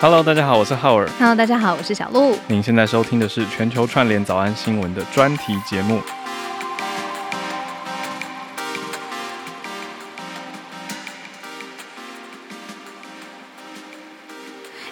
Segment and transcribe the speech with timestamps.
[0.00, 1.08] Hello，大家好，我是浩尔。
[1.18, 2.38] Hello，大家好，我是小鹿。
[2.46, 6.00] 您现在收听的是全球串联早安新闻的专题节目。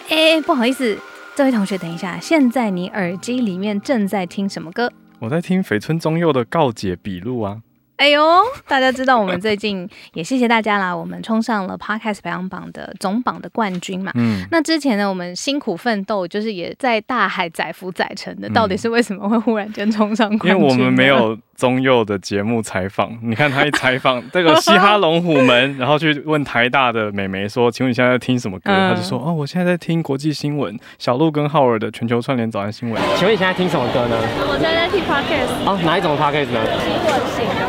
[0.08, 0.98] 哎，不好意思，
[1.36, 4.92] 这位同学，等一下，现在你耳机里面正在听什么歌？
[5.20, 7.58] 我在听绯村宗佑的告解笔录啊。
[7.96, 8.22] 哎呦，
[8.68, 14.12] 大家知道我们最近也谢谢大家啦，我们冲上了 Podcast 排行榜的总榜的冠军嘛。
[14.14, 20.50] 嗯，那之前呢，我们辛苦奋斗，就是也在大海载浮载沉的，到底是为什么会忽然间冲上冠军？
[20.50, 34.16] 因为我们没有中佑的节目采访，你看他一采访 这个嘻哈龙虎门，然后去问台大的美眉说：“请问你现在在听什么歌？”嗯、他就说：“哦，我现在在听国际新闻，小鹿跟浩尔的全球串联早安新闻。”请问你现在听什么歌呢？
[34.48, 35.66] 我现在在听 Podcast。
[35.66, 36.60] 哦，哪一种 Podcast 呢？
[36.78, 37.65] 新闻性的。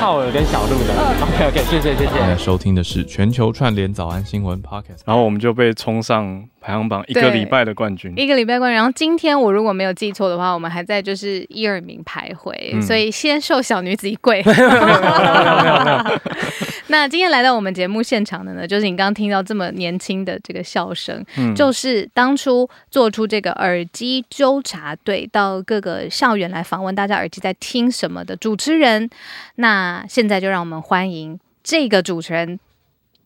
[0.00, 2.10] 浩尔跟小鹿的，OK OK，谢谢谢谢。
[2.10, 8.76] 现在收听的是全球串联早安新闻 Podcast，然后我们就被冲上排行榜一个礼拜的冠军，一个礼拜冠军。
[8.76, 14.42] 然后今天我如果没有记错的话，我们还在就是一二名徘徊，嗯、所以先受小女子一跪。
[16.90, 29.08] 那今天来到我们节目现场的呢，就是你刚刚听到这么年轻的这个笑声，嗯、就是当初做出这个耳机纠察队到各个校园来访问大家耳机在听什么的主持人。
[29.54, 32.58] 那现在就让我们欢迎这个主持人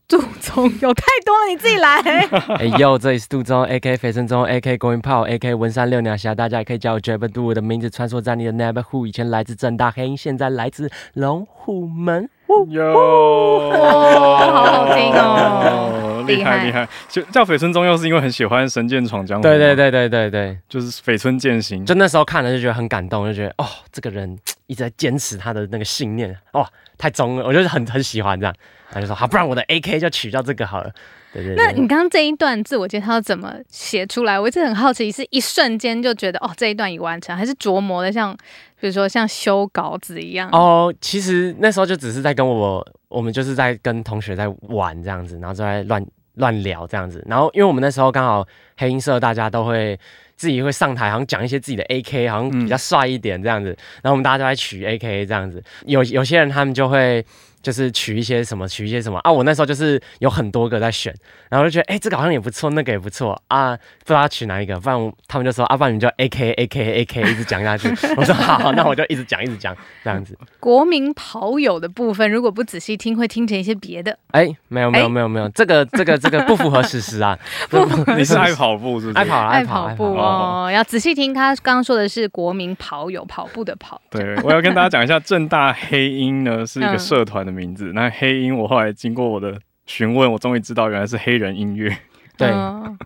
[0.07, 1.99] 杜宗有，太多了，你自己来。
[2.61, 3.97] 哎呦，这里是杜宗佑，A.K.
[3.97, 4.77] 肥生宗，A.K.
[4.77, 5.55] 国民炮，A.K.
[5.55, 12.29] 文山六鸟侠，大家也可以叫我 Jabba 我的名字穿梭在你的 neighborhood，以前来自正大黑鹰，现在来自龙虎门。
[12.69, 16.89] 哟，好好听哦，厉害厉害！
[17.09, 19.41] 就叫绯村中佑是因为很喜欢《神剑闯江湖》。
[19.43, 21.85] 对对对对对对，就是绯村剑心。
[21.85, 28.55] 就那时候看了就觉得很感动，就觉得哦，这个人一直在坚持他的那个信念，哦，太忠了，我就是很很喜欢这样。
[28.91, 30.91] 他就说好，不然我的 AK 就取叫这个好了。
[31.33, 31.65] 对对对。
[31.65, 34.39] 那你刚刚这一段自我介绍怎么写出来？
[34.39, 38.37] 我一直很好奇，是一瞬间就觉得哦，这一段已完成，还是琢磨的像，
[38.85, 40.47] 比如说像修稿子一样？
[40.53, 47.25] 哦，其实那时候就只是在跟我，我们就是在跟同学在玩这样子，然后就在乱乱聊这样子。
[47.27, 48.47] 然后因为我们那时候刚好
[48.77, 49.99] 黑音社大家都会
[50.37, 53.71] 自己会上台，好像讲一些自己的 AK，好像比较帅一点这样子。
[54.03, 57.25] 然后我们大家都在取 AK 这样子，有有些人他们就会。
[57.65, 59.33] 就是取一些什么，取一些什么啊！
[59.33, 61.13] 我那时候就是有很多个在选，
[61.49, 64.79] 然后就觉得，哎、欸，这个好像也不错，那个也不错啊，不知道取哪一个。
[64.79, 67.89] 不然他们就说，啊，不然你就 A K A K A K 一直讲下去。
[68.19, 69.75] 我说好，好，那我就一直讲，一直讲
[70.05, 70.39] 这样子。
[70.61, 74.13] 国民跑友的部分，如果不仔细听，会听成一些别的。
[74.33, 77.39] 哎、欸，没有，没有，没有，没有，这个，这个，这个不符合事实啊！
[77.71, 77.79] 不
[78.13, 79.19] 你是爱跑步是不是？
[79.19, 80.71] 爱跑，爱跑，步哦。
[80.71, 84.01] 要仔细听，他刚刚说的是国民跑友，跑步的跑。
[84.11, 88.35] 对，我要跟大家讲一下，正大黑鹰呢是一个社团的名字，嗯、那黑。
[88.41, 91.97] 音我后来经过我的询问，我终于知道原来是黑人音乐，
[92.37, 92.53] 对，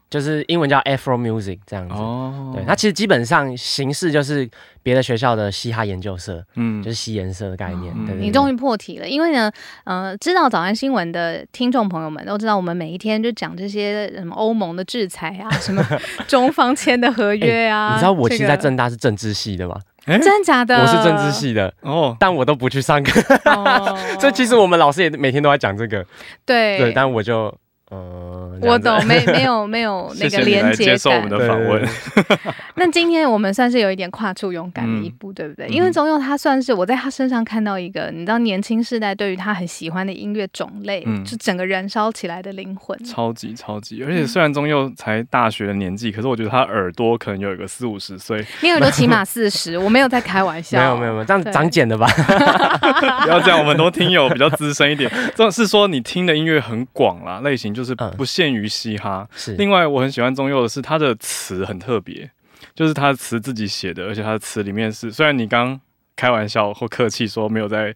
[0.09, 1.95] 就是英文叫 Afro Music 这样子。
[1.95, 4.49] 哦，对，它其实基本上形式就是
[4.83, 7.95] 别的学校的嘻哈研究社，嗯，就是嘻研社的概念。
[8.07, 9.53] 对，你终于破题了，因为呢，
[9.85, 15.85] 呃，知道早安新闻的听众朋友们都知道，我们每一天就讲这些什么欧盟的制裁啊，什么
[16.27, 17.93] 中方签的合约啊。
[17.93, 19.79] 你知道我其实，在正大是政治系的吗？
[20.15, 20.81] 欸、真的假的？
[20.81, 26.05] 我是政治系的哦，但我都不去上课，哦、 所以其实我们老师也每天都在讲这个。
[26.45, 27.55] 对对，但我就。
[27.91, 30.97] 呃，我懂，没没有 没有那个连接感。
[30.97, 31.83] 接受我们的访问。
[32.77, 35.67] 那今天我们算是有一点跨出勇敢的一步，嗯、对不对？
[35.69, 42.97] 因为宗佑他算是我在他身上看到一个，你知道年轻世代对于他很喜欢的音乐种类，嗯、就整个燃烧起来的灵魂。
[43.05, 48.45] 超级超级，而且虽然宗佑才大学的年纪，可是我觉得他耳朵可能有一个四五十岁。
[48.61, 50.79] 你耳朵起码四十，我没有在开玩笑。
[50.79, 52.07] 没有没有没有，这样长茧的吧？
[53.25, 55.11] 不要这样，我们都听友比较资深一点。
[55.35, 58.69] 这是说你听的音乐很广啦，类型就是不限于。
[58.69, 62.31] 嘻哈是，另外我很喜欢中佑的是他的词很特别，
[62.75, 65.81] 就是他的词自己写的，而且他的词里面是，虽然你刚
[66.15, 67.93] 开玩笑或客气说没有在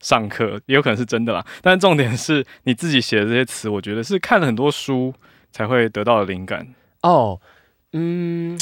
[0.00, 5.14] 上课，也有可能是真的啦，但重点是你自己写的这些词，我觉得是看了很多书
[5.52, 7.40] 才会得到的灵感哦。
[7.92, 8.58] 嗯，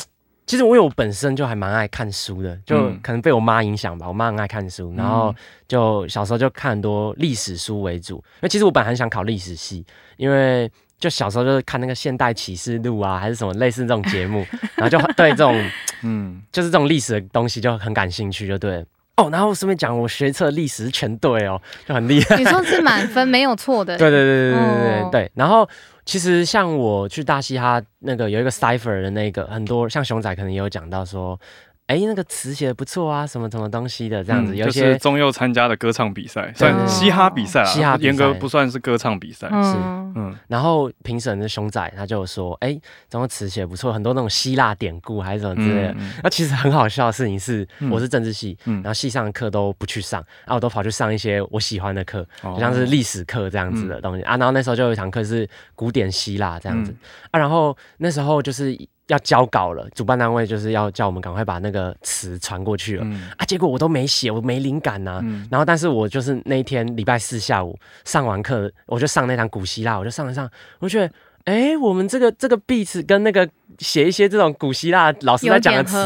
[0.46, 5.35] 其实我有本身就还蛮爱看书的，就可能被我妈影响吧，我妈很爱看书，然后
[5.67, 9.85] 就小时候就看很多历史书为主，因为其实我本来很想考历史系，
[10.17, 10.70] 因为。
[10.96, 14.46] 就小时候就是看那个《现代启示录》啊，还是什么类似这种节目，
[14.76, 15.70] 然后就对这种，
[16.02, 18.85] 嗯，就是这种历史的东西就很感兴趣，就对了。
[19.16, 22.37] 哦，然后顺便讲，我学测历史全对哦，就很厉害。
[22.37, 23.96] 你说是满分没有错的？
[23.99, 25.32] 对对对对对对对，对。
[25.34, 25.69] 然后
[26.05, 31.38] 其实像我去大嘻哈那个有一个 Cypher 的那个，很多像熊仔可能也有讲到说。
[31.86, 39.76] 哎，那个词写的不错啊，什么什么东西的这样子，有些就是中佑参加的歌唱比赛，算嘻哈比赛啊，嘻哈严格不算是歌唱比赛，是
[40.16, 40.34] 嗯。
[40.48, 42.72] 然后评审的熊仔他就说，哎，
[43.10, 45.94] 这种词写的不错，很多那种希腊典故还是什么之类的。
[46.22, 54.38] 那其实很好笑的事情是，我是政治系，然后系上的课都不去上，然后我都跑去上一些我喜欢的课，就像是历史课这样子的东西啊。
[54.38, 56.94] 然后那时候就有一堂课是古典希腊这样子
[57.30, 58.75] 啊，然后那时候就是。
[59.08, 63.44] 要交稿了，主办单位就是要叫我们赶快把那个词传过去了、嗯、啊！
[63.44, 65.20] 结果我都没写，我没灵感呐、啊。
[65.22, 71.14] 嗯、然后，但是我就是那一天礼拜四下午上完课，我就上那堂古希腊，我就上了上，我就觉得。
[71.44, 73.46] 哎，我们这个这个 beat 跟那个
[73.79, 75.96] 写一些这种古希腊老师在讲的词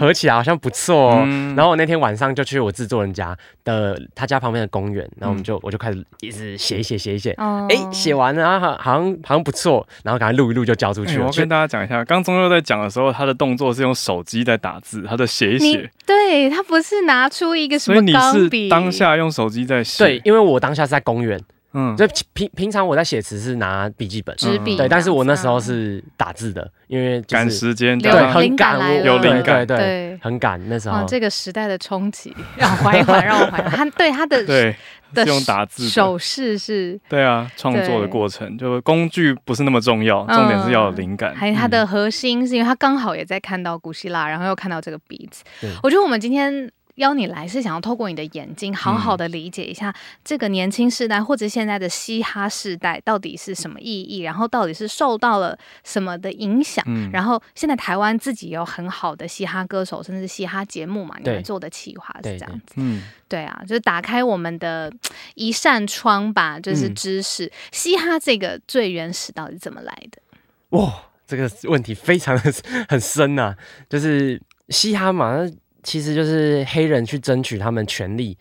[0.00, 1.22] 合起来好像不错哦。
[1.26, 7.32] 嗯、然后我那天晚上就去我制作人家的他家旁边的公园，然后我们就、嗯、我就开始一直写一写写一写。
[7.32, 11.26] 哎、哦，写完了好好像好像不错，然后赶快录一录就交出去了。
[11.26, 15.90] 我跟大家讲一下，刚中佑在讲的时候，他的动作是用手机在打字，他的写一写。
[16.06, 20.02] 对，他不是拿出一个什么钢笔，所以你是当下用手机在写。
[20.02, 21.38] 对，因为我当下是在公园。
[21.78, 31.04] 嗯，就平平常我在写词是拿笔记本、纸笔，对，但是我那时候是打字的，因为赶时间，对，很赶，有灵感，对对，很赶那时候。
[31.06, 33.72] 这个时代的冲击， 让我缓一缓，让我缓一缓。
[33.76, 34.74] 他对他的对
[35.14, 41.34] 是用打字手势是，对啊，创作的过程就工具不是那么重要，重点是要有灵感。
[41.34, 45.42] 还有他的核心是因为他刚好也在看到古希腊，然后又看到这个 beat。
[45.82, 46.70] 我觉得我们今天。
[46.96, 49.94] 邀你来是想要透过你的眼睛，好好的理解一下
[50.24, 56.84] 这个年轻世代或者现在的嘻哈世代到底是什么意义，然后到底是受到了什么的影响。
[56.88, 62.74] 嗯、然后现在台湾自己有很好的嘻哈歌手，甚至嘻哈节目嘛，你们做的企划是这样子。
[62.76, 64.92] 嗯，对啊，就是打开我们的
[65.34, 67.46] 一扇窗吧，就是知识。
[67.46, 70.22] 嗯、嘻哈这个最原始到底怎么来的？
[70.70, 70.92] 哇，
[71.26, 72.54] 这个问题非常的
[72.88, 73.56] 很深呐、啊，
[73.88, 74.40] 就是
[74.70, 75.46] 嘻哈嘛。
[75.86, 78.36] 其实就是黑人去争取他们权利，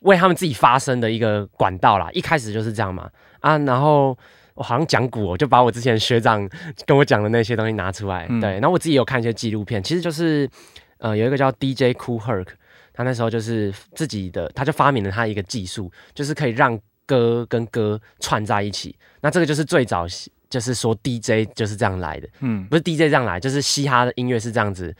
[0.00, 2.10] 为他们自己发声的一个管道啦。
[2.12, 3.10] 一开始就是这样嘛
[3.40, 4.16] 啊，然后
[4.52, 6.46] 我好像讲古，我就把我之前学长
[6.84, 8.26] 跟我讲的那些东西拿出来。
[8.28, 10.46] 嗯、对，然后我自己有看一些纪录片，其实就是
[10.98, 12.48] 呃有一个叫 DJ Cool Herc，
[12.92, 18.94] 他那时候就是自己的，他就发明了他一个技术，就是可以让歌跟歌串在一起。
[19.22, 20.06] 那这个就是最早
[20.50, 24.94] 就是说 DJ 就是这样来的，嗯，不是 DJ 这样来，就是嘻哈的音乐是这样子。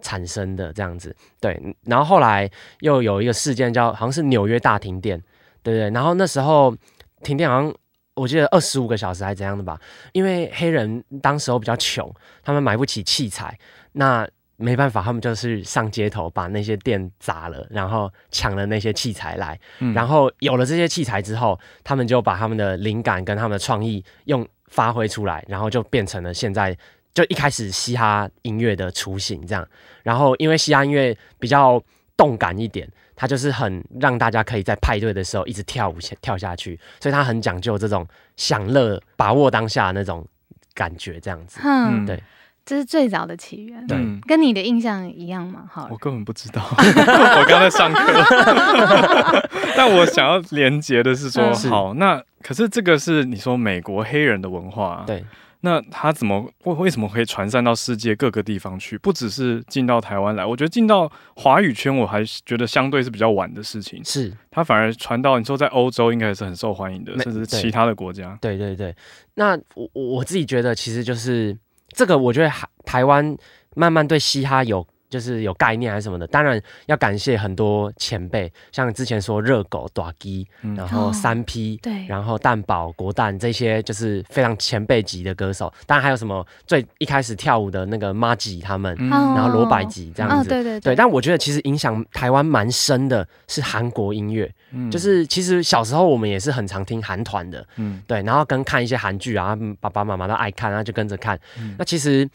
[0.00, 2.50] 产生的这样子，对，然后后来
[2.80, 5.18] 又有一个事件叫，好像是纽约大停电，
[5.62, 6.76] 对不对，然后那时候
[7.22, 7.74] 停电好像
[8.14, 9.80] 我记得二十五个小时还是怎样的吧，
[10.12, 12.12] 因为黑人当时候比较穷，
[12.42, 13.58] 他们买不起器材，
[13.92, 26.76] 那没办法，他们就是上街头把那些店砸了，然后抢了那些器材来，嗯、然后有了这些器材之后，他们就把他们的灵感跟他们的创意用发挥出来，然后就变成了现在。
[27.14, 29.66] 就一开始嘻哈音乐的雏形这样，
[30.02, 31.80] 然后因为嘻哈音乐比较
[32.16, 38.06] 动感一点，它就是很让大家可以在派对的时候一直跳舞跳下去，所以它很讲究这种
[38.36, 40.26] 享乐、把握当下的那种
[40.74, 41.60] 感觉这样子。
[41.62, 42.20] 嗯，对，
[42.64, 43.86] 这是最早的起源。
[43.86, 45.64] 对，跟你的印象一样吗？
[45.70, 49.48] 好，我根本不知道， 我刚在上课。
[49.76, 55.24] 但我想要连接的是说，是好，那可是这个是你说美国黑人的文化，对。
[55.66, 58.98] 那他怎么为为什么可以传散到世界各个地方去？
[58.98, 64.04] 不只是进到台湾来，我觉得进到华语圈，我还是觉得相对是比较晚的事情。
[64.04, 68.36] 是，他反而传到你说在欧洲应该也是很受欢迎的，甚至其他的国家。
[68.42, 68.94] 对对对，
[69.36, 71.56] 那我我自己觉得其实就是
[71.94, 73.36] 这个，我觉得台台湾
[73.74, 74.86] 慢慢对嘻哈有。
[75.14, 80.44] 就是有概念还是什么的，当然要感谢很多前辈，像之前说热狗、大鸡，
[80.76, 85.72] 然后三 P，对，然后蛋堡、国蛋这些就是非常前辈级的歌手。
[85.86, 90.96] 当然还有什么最一开始跳舞的那个妈吉他们，嗯、然后罗百吉这样子，哦、对对对，对。
[90.96, 101.38] 但我觉得其实影响台湾蛮深的是韩国音乐，嗯、就是其实小时候我们也是很常听韩团的，嗯，对，然后跟看一些韩剧啊，爸爸妈妈都爱看，然后就跟着看。
[101.60, 102.28] 嗯、那其实。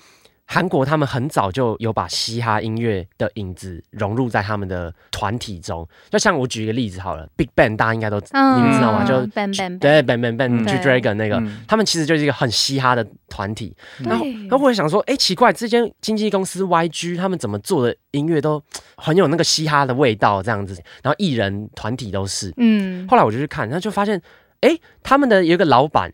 [0.52, 9.06] 韩国他们很早就有把嘻哈音乐的影子融入在他们的团体中，就像我举一个例子好了，Big Bang 大家应该都你们知道吗？
[9.06, 13.72] 就 Bang Bang 对 Bang Bang Bang G-Dragon 那个，他们其实就是一个很嘻哈的团体。
[14.00, 18.60] 然后，然后我会想说，哎，奇怪，这间经纪公司 YG 他们怎么做的音乐都
[18.98, 22.52] 很有那个嘻哈的味道这样子，然后艺人团体都是。
[22.58, 24.20] 嗯，后来我就去看，然后就发现，
[24.62, 26.12] 哎，他们的有一个老板。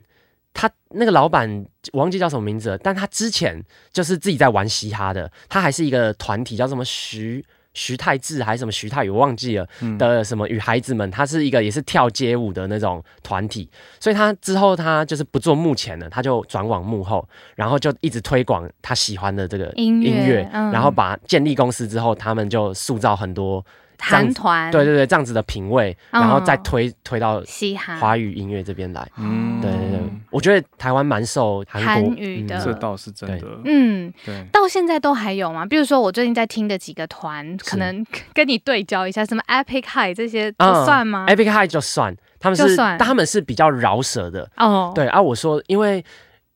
[0.55, 9.67] 他那个老板我忘记叫什么名字了，但他之前就是自己在玩嘻哈的，他还是一个团体叫什么徐徐太志还是什么徐太宇，我忘记了
[10.00, 13.69] 的什么与孩子们，他是一个也是跳街舞的那种团体，
[14.00, 23.63] 所以他之后他就是不做幕前了，他就转往幕后，然后就一直推广他喜欢的这个音乐，然后把建立公司之后，他们就塑造很多。
[24.00, 29.08] 韩团对对对，这样子的品味，然后再推、哦、推到嘻哈华语音乐这边来。
[29.18, 30.00] 嗯，对对对，
[30.30, 33.48] 我觉得台湾蛮受韩语的、嗯，这倒是真的。
[33.64, 35.66] 嗯，对，到现在都还有吗？
[35.66, 44.50] 比如说我最近在听的几个团，可能 跟你对焦一下，什么 Epic High 这些就算吗、嗯、？Epic High 就算，他们是，但他们是比较饶舌的。
[44.58, 46.04] 哦，对啊，我说，因为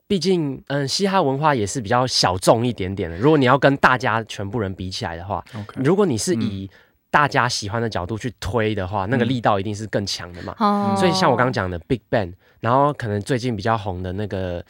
[0.08, 3.18] 毕竟，嗯，嘻哈文化也是比较小众一点点的。
[3.18, 5.84] 如果你要跟大家全部人比起来的话，Okay.
[5.84, 6.76] 如果你是以、嗯
[7.12, 10.56] 大家喜欢的角度去推的话，那个力道一定是更强的嘛。
[10.60, 14.64] 嗯、所以像我刚刚讲的 Big Bang，然后可能最近比较红的那个，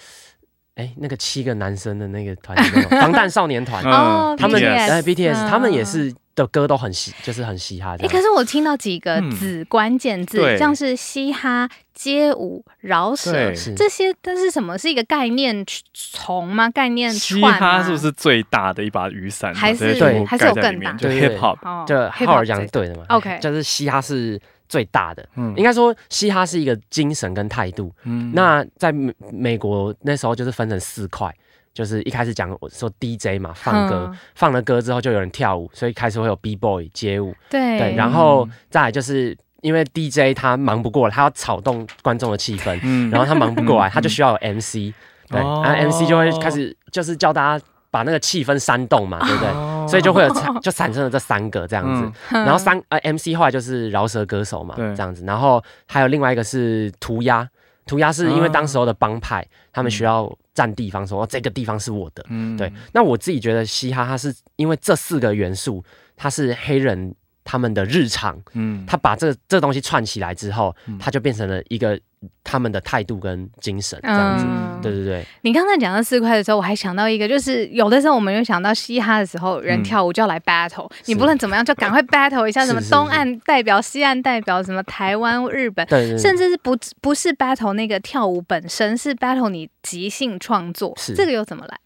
[0.79, 2.57] 哎、欸，那个七个男生的那个团，
[3.01, 6.13] 防弹少年团，哦，他们 BTS，、BTS、嗯、他们也是。
[6.35, 7.95] 的歌都很嘻，就是很嘻哈。
[7.95, 16.69] 哎、欸，可是我听到几个子关键字，嗯、像是嘻哈、街舞、饶舌这些，但是什么是一个概念虫吗？
[16.69, 17.11] 概念？
[17.11, 19.53] 嘻哈是不是最大的一把雨伞？
[19.53, 20.93] 还是对，还是有更大？
[20.93, 23.03] 就 hip hop，、哦、就浩尔讲的对的嘛。
[23.09, 24.39] OK，就是嘻哈是
[24.69, 25.27] 最大的。
[25.35, 27.93] 嗯，应该说嘻哈是一个精神跟态度。
[28.05, 31.33] 嗯，那在美美国那时候就是分成四块。
[31.71, 44.93] 就是一开始讲我说 DJ 嘛，放歌，嗯、放了歌之后就有人跳舞，所以开始会有 B boy 街舞，对，对，然后再来就是因为 DJ 他忙不过来，他要炒动观众的气氛，嗯、然后他忙不过来， 他就需要有 MC，、嗯、
[45.29, 49.49] 对，哦、然后 MC 就会开始就是叫大家把那个气氛煽动嘛，对不对？
[49.49, 57.49] 哦、所以就会有产就产生了这三个这样子，嗯、然后三呃 MC 后来就是饶舌歌手嘛，这样子，然后还有另外一个是涂鸦。
[57.85, 62.23] 涂鸦是因为当时候的帮派，嗯、他们需要占地方说，说、嗯、这个地方是我的。
[62.29, 62.71] 嗯，对。
[62.93, 65.83] 那我自己觉得嘻哈，它是因为这四个元素，
[66.15, 67.15] 它是黑人
[67.49, 68.37] 他们的日常。
[68.53, 71.99] 嗯，他把这这东西串起来之后，他就变成了一个。
[72.43, 75.25] 他们的态度跟精神这样子，嗯、对对对。
[75.43, 91.79] 你刚才讲到四块的时候，我还想到一个，就是有的时候我们又想到嘻哈的时候，人跳舞就要来 battle，、嗯、你不论怎么样就赶快 battle 一下，什么东岸代表、西岸代表，什么台湾、日本，对对对，甚至是不不是 battle 那个跳舞本身，是 battle 你即兴创作，是这个又怎么来？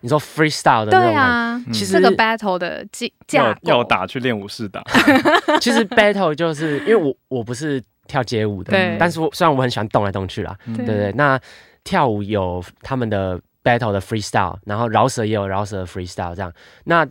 [0.00, 2.86] 你说 freestyle 的那种对啊，其实这个 battle 的
[3.26, 4.82] 架构要打去练武室打。
[5.60, 7.82] 其实 battle 就是因为我我不是。
[8.08, 11.12] 跳街舞的，但是我虽然我很喜欢动来动去啦，对，不对。
[11.12, 11.38] 那
[11.84, 16.50] 跳舞有他们的 battle 的 freestyle，然后饶舌也有饶舌的 freestyle 这样。
[16.84, 17.04] 那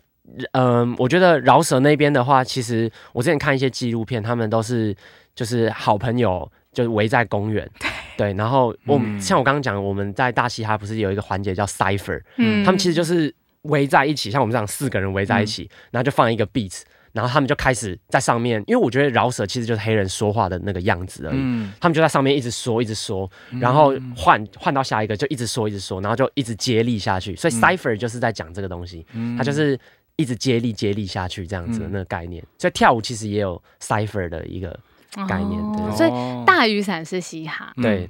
[0.54, 4.96] 嗯、呃，我觉得饶舌那边的话，其实我之前看一些纪录片，他们都是
[5.36, 7.70] 就是好朋友，就围在公园，
[8.18, 16.82] 对，然后我、嗯、像我刚刚讲，我们在大嘻哈不是有一个环节叫 cipher，嗯，他们其实就是围在一起，像我们这样四个人围在一起，嗯、然后就放一个 beat。
[17.14, 21.38] 然后他们就开始在上面，因为我觉得饶舌其实就是黑人说话的那个样子而已。
[21.40, 23.28] 嗯、他们就在上面一直说，一直说，
[23.60, 27.36] 然后换换到下一个就一直说，一直说，然后就一直接力下去。
[27.36, 29.80] 所以 cipher 就是在讲这个东西，嗯、它就是
[30.16, 32.44] 一直接力接力下去这样子的那个概念。
[32.44, 34.80] 嗯、所以跳舞其实也有 cipher 的一个
[35.28, 35.62] 概念。
[35.96, 36.12] 所以
[36.46, 37.74] 大雨伞是嘻哈。
[37.78, 38.10] 对。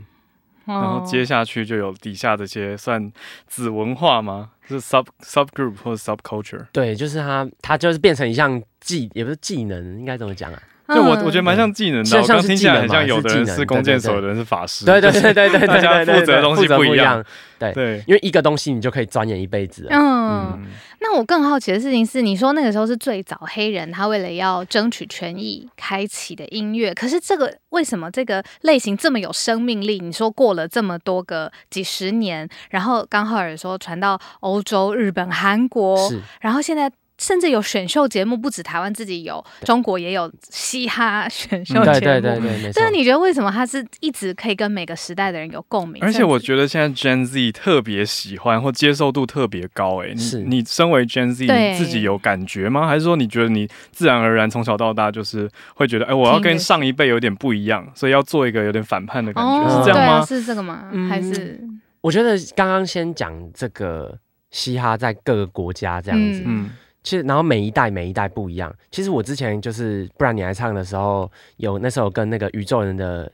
[0.66, 3.10] 然后接下去就有底下这些算
[3.48, 4.52] 子文化吗？
[4.68, 6.66] 是 sub sub group 或者 sub culture？
[6.74, 10.62] 对，就是它，它就是变成一项技，也不是技能，应该怎么讲啊？
[10.88, 14.86] 就我我觉得蛮像技能的，我刚听起来很像有的人是弓箭手，有的人是法师。
[14.86, 17.24] 对对对对对， 大家负责的东西不一样。
[17.60, 19.88] 对对，因为一个东西你就可以钻研一辈子。
[19.90, 20.66] 嗯，
[21.02, 30.00] 那我更好奇的事情是，你说那个时候是最早黑人他为了要争取权益开启的音乐，可是这个为什么这个类型这么有生命力？
[30.00, 35.98] 你说过了这么多个几十年，然后刚好有说传到欧洲、日本、韩国，
[36.40, 36.90] 然后现在。
[37.18, 41.86] 甚至有选秀节目，不止台湾自己有，中国也有嘻哈选秀节目。
[41.86, 46.02] 对对对对，但是你觉得为什么他是一直可以跟每个时代的人有共鸣？
[46.04, 52.88] 而且我觉得现在 Gen Z 特别喜欢或接受度特别高，哎，是你身为 Gen Z，你自己有感觉吗？
[52.88, 60.24] 还是说你觉得你自然而然从小到大就是会觉得，哎，我要跟上一辈有点不一样，所以要做一个有点反叛的感觉，是这样吗？
[60.26, 60.88] 是这个吗？
[61.10, 61.60] 还是
[62.02, 64.18] 我觉得刚刚先讲这个
[64.52, 66.70] 嘻哈在各个国家这样子，嗯。
[67.08, 68.76] 其实，然后每一代每一代不一样。
[68.92, 73.32] 其实我之前就是，不然你来唱的时候，有那时候跟那个宇宙人的，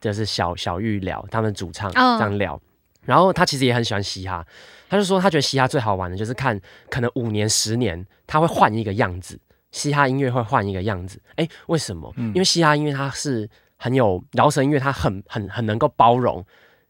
[0.00, 2.60] 就是小小玉聊，他们主唱这样聊。
[3.02, 4.46] 然后他其实也很喜欢嘻哈，
[4.88, 9.36] 他就说他觉得嘻哈最好玩的就是看，可能五年十年他会换一个样子，
[9.72, 11.20] 嘻哈音乐会换一个样子。
[11.34, 12.14] 哎，为什么？
[12.16, 16.46] 因为嘻哈音乐它是很有饶舌音乐，它很很很能够包容。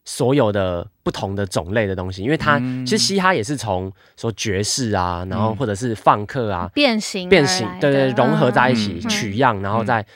[0.08, 10.06] 所有的不同的种类的东西，因为它其实嘻哈也是从说爵士啊，然后或者是放克啊变形变形，对对，融合在一起取样，然后再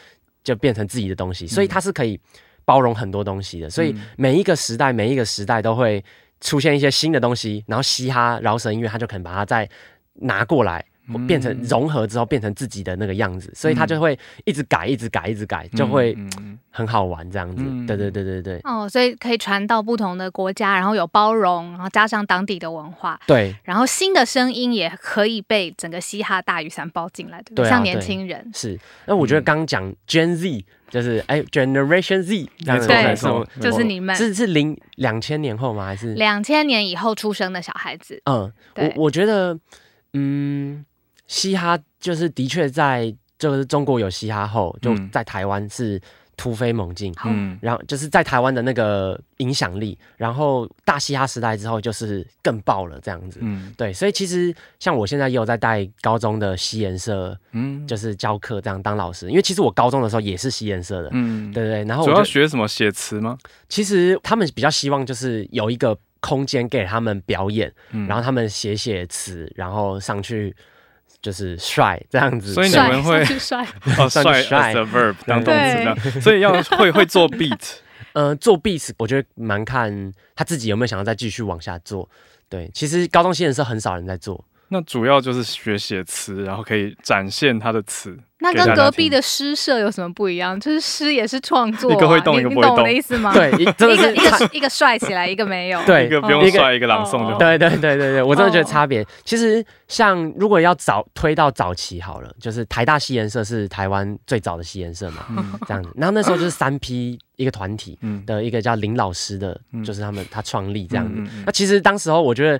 [0.44, 2.18] 就变成自己的东西，所以它是可以
[2.64, 3.68] 包容很多东西的。
[3.68, 6.02] 所以每一个时代，每一个时代都会
[6.40, 9.68] 出现一些新的东西，然后嘻哈饶舌音乐，它就可能把它再
[10.14, 10.84] 拿过来。
[11.26, 16.16] 变成融合之后变成自己的那个样子，所以他就会一直改，一直改，一直改，就会
[16.70, 17.64] 很好玩这样子。
[17.86, 18.60] 对对对对对。
[18.64, 23.18] 哦，所以可以传到不同的国家，然后有包容，然后加上当地的文化。
[23.26, 23.54] 对。
[23.64, 28.50] 然后新的声音也可以被整个嘻哈大雨伞包进来，对，像年轻人。
[28.54, 28.78] 是。
[29.06, 34.14] 那我觉得刚讲 Gen Z 就是哎 Generation Z，没错没错，就是你们。
[34.14, 35.86] 是是零两千年后吗？
[35.86, 38.20] 还是两千年以后出生的小孩子？
[38.24, 39.58] 嗯，我我觉得，
[40.12, 40.84] 嗯。
[41.30, 46.00] 嘻哈就是的确在就是中国有嘻哈后，就在台湾是
[46.36, 62.66] 突飞猛进，嗯，然后就是在台湾的那个影响力，然后大嘻哈时代之后就是更爆了这样子，嗯，对，所以其实像我现在也有在带高中的西研社，嗯，就是教课这样当老师，因为其实我高中的时候也是西研社的，嗯，对对，然后主要学什么？
[62.66, 63.38] 写词吗？
[63.68, 70.52] 其实他们比较希望就是有一个空间给他们表演，嗯，然后他们写写词，然后上去。
[71.22, 73.62] 就是帅这样子，所以你们会帅。
[73.98, 77.60] 哦，帅 as a verb 当动词这样，所以要 会会做 beat，
[78.14, 82.08] 呃，做 beat 我觉得蛮看他自己有没有想要再继续往下做。
[82.48, 84.44] 对，其实高中新人是很少人在做。
[84.72, 88.16] 那主要就是学写词，然后可以展现他的词。
[88.42, 90.58] 那跟隔壁的诗社有什么不一样？
[90.58, 93.34] 就是诗也是创作，一个会动，一个不会动，懂的意思吗？
[93.34, 95.82] 对，一个一个一个帅起来，一个没有。
[95.84, 97.34] 对，一个不用帅，一个朗诵就好。
[97.36, 99.04] 对对对对对，我真的觉得差别。
[99.24, 105.26] 其实像如果要早推到早期好了，就是台大嘻研社是台湾最早的嘻研社嘛，
[105.66, 105.90] 这样子。
[105.96, 111.30] 然后那时候就是三批一个团体的一个叫林老师的，就是他们他创立这样子。
[111.44, 112.58] 那其实当时候我觉得。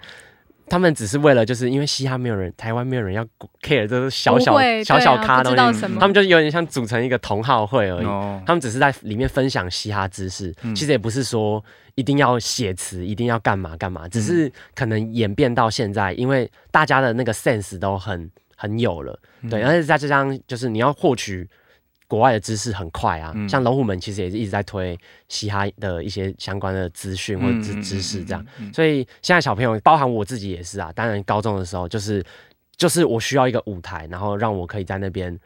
[0.71, 3.23] 他们只是为了，就是因为嘻哈没有人，台湾没有人要
[3.61, 8.07] care 这是小小小小咖的东西，他们就有点像组成一个同好会而已。
[8.47, 11.63] 他们只是在里面分享嘻哈知识，其实也不是说
[11.97, 19.19] 一定要写词，一定要干嘛干嘛，只是可能演变到现在，因为大家的那个 sense 都很很有了，
[19.51, 21.49] 对，而且在这张就是你要获取。
[22.11, 24.99] 国外的知识很快啊，像龙虎门其实也是一直在推
[25.29, 30.91] 嘻哈的一些相关的资讯或者知知识这样，所以现在小朋友，包含我自己也是啊。
[30.93, 32.21] 当然高中的时候，就是
[32.77, 35.39] 就是我需要一个舞台，然后让我可以在那边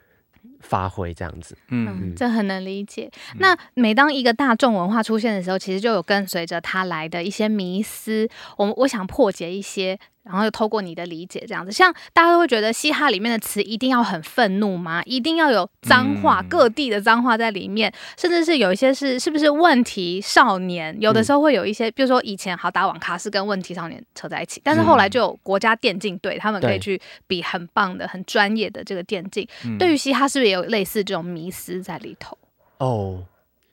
[0.61, 1.55] 发挥这样子。
[1.69, 3.11] 嗯，这很能理解。
[3.38, 9.99] 那每当一个大众文化出现的时候，其实就有跟随着它来的一些迷思，我我想破解一些。
[10.25, 15.03] 然后又透过你的理解，这样子，像大家都会觉得嘻哈里面的词一定要很愤怒吗？
[15.05, 20.97] 一定要有脏话，嗯、各地的脏话在里面，甚至是有一些是是不是问题少年？
[20.99, 29.47] 有的时候会有一些，嗯、比如说以前好打网咖是跟问题少年扯在一起，但是后来就有国家电竞队，他们可以去比很棒的、很专业的这个电竞。
[29.67, 32.39] 嗯、对于嘻哈是不是也有类似这种迷思在里头？
[32.79, 33.23] 哦，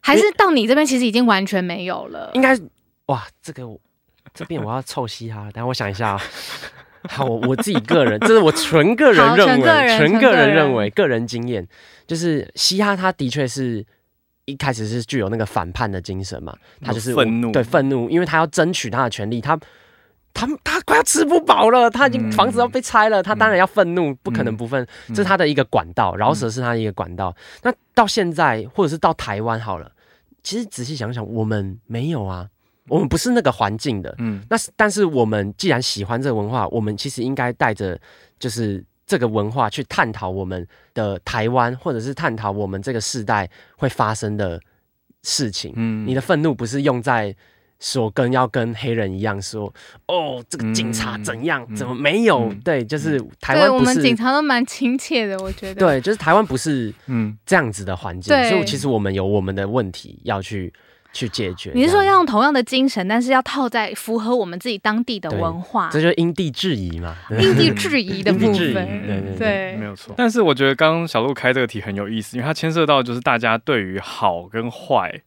[0.01, 2.29] 还是到你这边其实已经完全没有了？
[2.33, 2.59] 应该
[3.05, 3.63] 哇，这个。
[4.33, 6.21] 这边我要凑嘻哈，等下我想一下啊。
[7.09, 11.67] 好，我我自己个人，这是我纯个人认为，纯个人认为，个人经验，
[12.05, 13.83] 就是嘻哈，它的确是
[14.45, 19.59] 一开始是具有那个反叛的精神嘛，他就是愤怒，对愤怒，因为他要争取他的权利，他
[20.31, 27.35] 他他快要吃不饱了，他已经房子要被拆了，他当然要愤怒，不可能不愤，这是他的一个管道，饶舌是他的一个管道。
[27.63, 29.91] 那到现在，或者是到台湾好了，
[30.43, 32.47] 其实仔细想想，我们没有啊。
[32.87, 37.97] 我们不是那个环境的，嗯，那但是我们既然喜欢这个文化，我们其实应该带着
[38.39, 44.59] 就是这个文化去探讨我们的台湾，或者是探讨我们这个世代会发生的
[45.21, 45.71] 事情。
[45.75, 47.33] 嗯，你的愤怒不是用在
[47.79, 49.71] 说跟要跟黑人一样说，
[50.07, 52.49] 哦，这个警察怎样，嗯、怎么没有？
[52.49, 55.75] 嗯、对，就是台湾，我们警察都蛮亲切的，我觉得。
[55.75, 60.73] 对，就是台湾不是嗯这样子的环境，嗯、所以其实我们有我们的问题要去。
[61.13, 61.71] 去解决。
[61.73, 65.89] 你是说要用同样的精神，但是要套在符合我们自己当地的文化？
[65.91, 68.53] 这就是因地制宜嘛， 因地制宜的 部分。
[68.53, 70.13] 对对对，对没有错。
[70.17, 75.21] 但是我觉得刚刚小鹿开这个题很有意思，因为它牵涉到就是大家对于好跟坏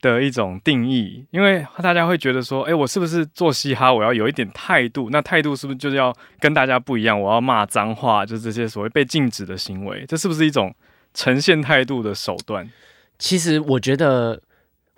[0.00, 1.24] 的一种定义。
[1.30, 5.08] 因为大家会觉得说，哎，我是不是做嘻哈，我要有一点态度？
[5.10, 7.20] 那态度是不是就是要跟大家不一样？
[7.20, 10.74] 我要骂脏话，就是这些所谓被禁止的行为，这是不是一种
[11.14, 12.68] 呈现态度的手段？
[13.18, 14.40] 其实我觉得。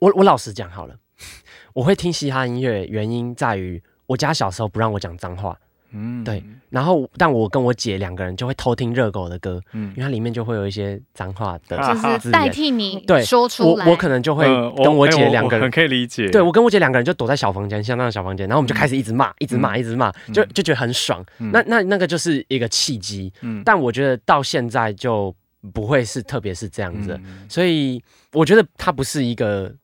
[0.01, 0.95] 我我老实讲好了，
[1.73, 5.57] 我会听嘻哈音乐，原因在于我家小时候不让我讲脏话，
[5.93, 6.43] 嗯，对。
[6.69, 13.85] 然后，但我跟我姐两个人就会偷听热狗的歌，嗯，因为它里面就会有一些脏话的，就是代替你对说出来。
[13.85, 14.45] 我我可能就会
[14.77, 16.29] 跟我姐两个人，很可以理解。
[16.31, 21.25] 对，我跟我姐两个人就躲在小房间，相当的小房间，然后我们就开始一直骂，一直骂，一直骂，就就觉得很爽。
[21.39, 23.33] 那那那个就是一个契机。
[23.41, 25.35] 嗯，但我觉得到现在就
[25.75, 28.01] 不会是，特别是这样子，所以
[28.33, 29.75] 我觉得它不是一个。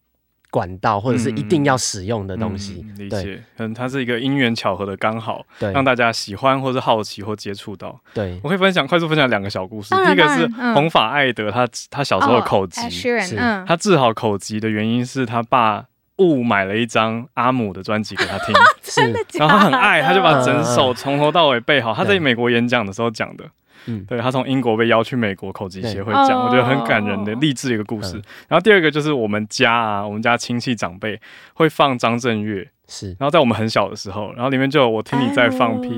[0.50, 3.42] 管道或者是一定要使用的东西，嗯嗯、理解。
[3.56, 7.98] 可能它是一个因缘巧合的刚好，对，让大家喜欢或是好奇或接触到。
[8.14, 9.94] 对，我可以分享快速分享两个小故事。
[10.04, 12.80] 第一个是红发艾德，他他小时候的口疾，
[13.66, 15.84] 他治好口疾的原因是他爸
[16.16, 19.00] 误买了一张阿姆的专辑给他听， 是，
[19.38, 21.92] 然后他很爱，他就把整首从头到尾背好。
[21.92, 23.44] 他在美国演讲的时候讲的。
[23.86, 28.20] 嗯，对，他从英国被邀去美国口疾协会讲，我觉得很感人的励志的一个故事。
[28.48, 31.20] 然后第二个就是我们家啊，我们家亲戚长辈
[31.54, 32.68] 会放张震岳。
[32.88, 35.88] 是，然后在我们很小的时候，然后里面就有我听你在放屁，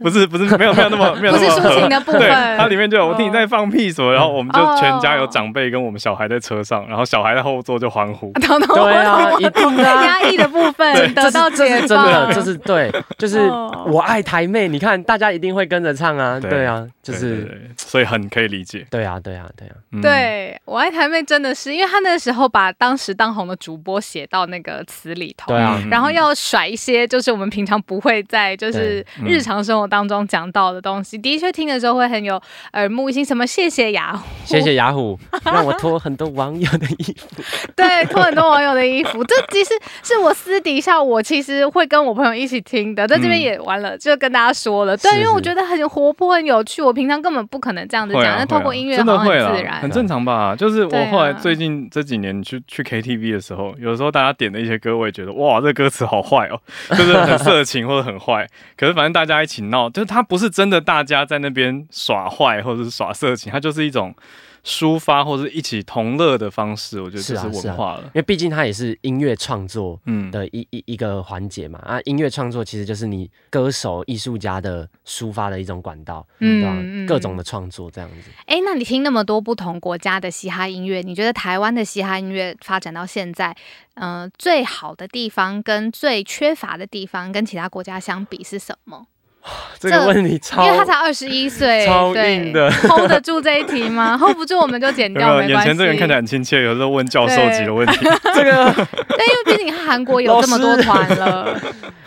[0.00, 13.38] 不是不是没有没有那么没有那么，不是抒 情的部分，对，它里面就有我听你在放屁什么，然后我们就全家有长辈跟我们小孩在车上，然后小孩在后座就欢呼， 对啊，一定的压抑的部分得到解放，真的这是对，就是
[13.86, 26.20] 我爱台妹，你看大家一定会跟着唱啊，对啊，就是所以很可以理解，对啊对啊对啊，对我爱台妹真的是，因为他那时候把当时当红的主播写到那个词里头，对啊，然后。
[26.20, 31.16] 要甩一些，就是我们平常不会在就是日常生活当中讲到的东西。
[31.16, 32.38] 的确听的时候会很有
[32.74, 33.24] 耳目一新。
[33.24, 33.46] 什么？
[33.46, 37.26] 谢谢雅虎，谢谢雅虎，让我脱很多网友的衣服。
[37.74, 39.24] 对，脱很多网友的衣服。
[39.24, 39.70] 这其实
[40.02, 43.06] 是我私底下，我其实会跟我朋友一起听的。
[43.08, 44.94] 在这边也完了，就跟大家说了。
[44.96, 46.82] 对，因为我觉得很活泼、很有趣。
[46.82, 50.54] 我平常根本不可能这样子讲，那透过音乐真的很自然，很正常吧？
[50.54, 56.60] 就是我后来最近这几年去去 KTV 的时候，有时候大家点的一些歌，我也觉得哇，这歌词好坏哦。
[56.90, 64.14] 就是很色情或者很坏，可是反正大家一起闹，就是他不是真的大家在那边耍坏或者是耍色情，他就是一种。
[64.64, 68.02] 抒发或者一起同乐的方式，我觉得这是文化了。
[68.06, 71.78] 因为毕竟它也是音乐创作的一一一个环节嘛。
[71.80, 76.76] 啊，音乐创作其实就是你歌手、艺术家的抒发的一种管道，对吧？
[77.06, 78.30] 各种的创作这样子。
[78.46, 83.56] 哎，那你听那么多不同国家的嘻哈音乐，你觉得台湾的嘻哈音乐发展到现在，
[83.94, 89.06] 嗯，最好的地方跟最缺乏的地方，跟其他国家相比是什么？
[89.80, 94.16] 这个问题超，因为他才二十一岁，超硬的，hold 得住这一题吗？
[94.20, 95.52] hold 不住我们就剪掉，没关系。
[95.52, 97.98] 眼前这个人看起来很亲切，有时候问教授级的问题。
[98.34, 101.58] 这个， 但因为毕竟韩国有这么多团了，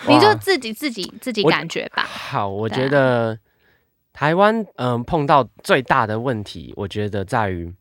[0.08, 2.04] 你就自己自己自己感觉吧。
[2.08, 3.38] 好，我觉得
[4.14, 7.74] 台湾嗯碰到最大的问题，我觉得在于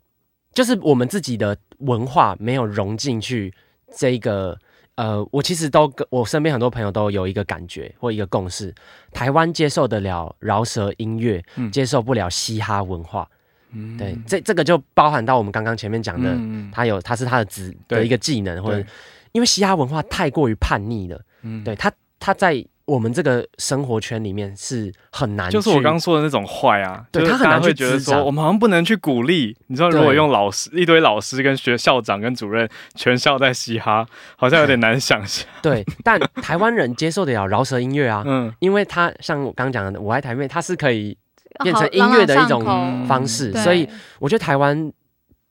[0.54, 3.52] 就是我们自己的文化没有融进去
[3.96, 4.58] 这个。
[4.96, 8.74] 呃，我其实都跟我身边很多朋友都有一个感觉或一个共识：
[9.12, 13.28] 台湾接受得了饶舌音乐，嗯、接受不了嘻哈文化。
[13.70, 18.84] 嗯，对，这这个就包含到我们刚刚前面讲的，嗯、他有他是他的子的一个技能，或者
[19.32, 21.20] 因为嘻哈文化太过于叛逆了。
[21.42, 22.64] 嗯，对他他在。
[22.84, 29.56] 我们这个生活圈里面是很难，就是我刚刚说的那种坏啊，对他很难会觉得说，我们好像不能去鼓励。
[29.68, 34.04] 你知道，如果用老师一堆老师跟学校长跟主任全校在嘻哈，
[34.36, 35.46] 好像有点难想象。
[35.62, 41.16] 对，但台湾人接受得了饶舌音乐啊， 嗯，因为他像我刚刚讲的，我爱台妹，它是可以
[41.62, 44.92] 变成音乐的一种方式，所以我觉得台湾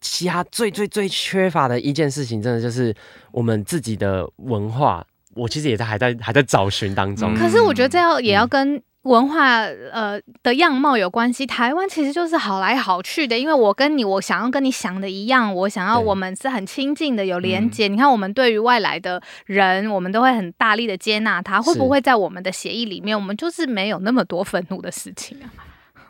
[0.02, 2.94] 嘻哈最最最缺乏的一件事情，真的就是
[3.32, 5.06] 我们自己的文化。
[5.34, 11.46] 我其实也在还在还在找寻当中，可是我觉得这要也要跟文化呃的样貌有关系。
[11.46, 17.88] 台湾其实就是好来好去的，因为我跟你，我想要跟你想的一样，我想要我们是很亲近的，有连接。
[17.88, 25.50] 你看，我们对于外来的人，我们都会很大力的接纳他，会不会在我们的协议里面，我们就是没有那么多愤怒的事情啊？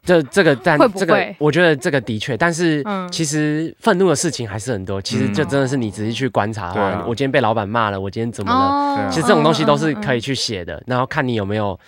[0.03, 4.99] 这这个，但这个，我觉得这个的确，但是其实愤怒的事情还是很多。
[4.99, 9.09] 其实就真的是你仔细去观察的话，我今天被老板骂了，我今天怎么了？
[9.11, 11.79] 其实这种东西都是可以去写的，然后看你有没有，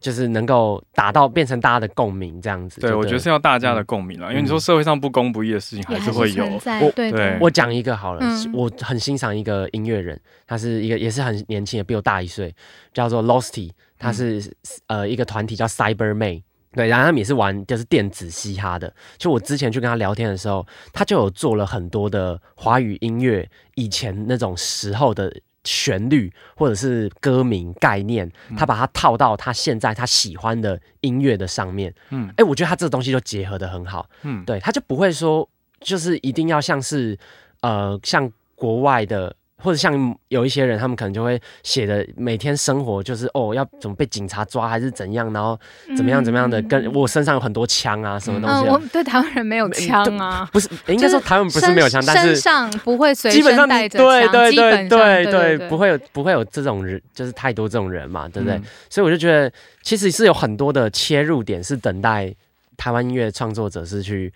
[0.00, 2.80] 就是能够达到变成大家的共鸣这样子。
[2.80, 6.44] 对，我觉得是要大家的共鸣了，因为你说社会上不公不义的事情还是会有。
[6.44, 12.52] 我对，我讲一个好了，我很欣赏一个音乐人，他是一个也是很年轻的，比我大一岁，
[12.92, 14.52] 叫做 Losty，他是
[14.88, 16.42] 呃一个团体叫 Cybermay。
[16.72, 18.92] 对，然后他们也是玩就是电子嘻哈的。
[19.18, 31.92] 就我之前去跟他聊天的时候，他就有做了很多的华语音乐，以前那种时候的旋律或者是歌名概念，他把它套到他现在他喜欢的音乐的上面。
[32.10, 34.08] 嗯，哎，我觉得他这个东西就结合的很好。
[34.22, 35.48] 嗯，对，他就不会说
[35.80, 37.18] 就是一定要像是
[37.62, 39.34] 呃像国外的。
[39.62, 45.58] 或者像有一些人，他们可能就会写的每天生活就是哦，要怎么被警察抓还是怎样，然后
[45.96, 48.68] 怎么样怎么样的，跟我身上有很多枪啊，什么东西。
[48.68, 58.60] 我对台湾人没有枪啊，不是应该说台湾不是没有枪，但是身上不会随基本上带着对对对对对，不会有不会有这种人，就是太多这种人嘛，对不对？
[58.88, 62.34] 所以我就觉得其实是有很多的切入点，是等待
[62.76, 64.32] 台湾音乐创作者是去。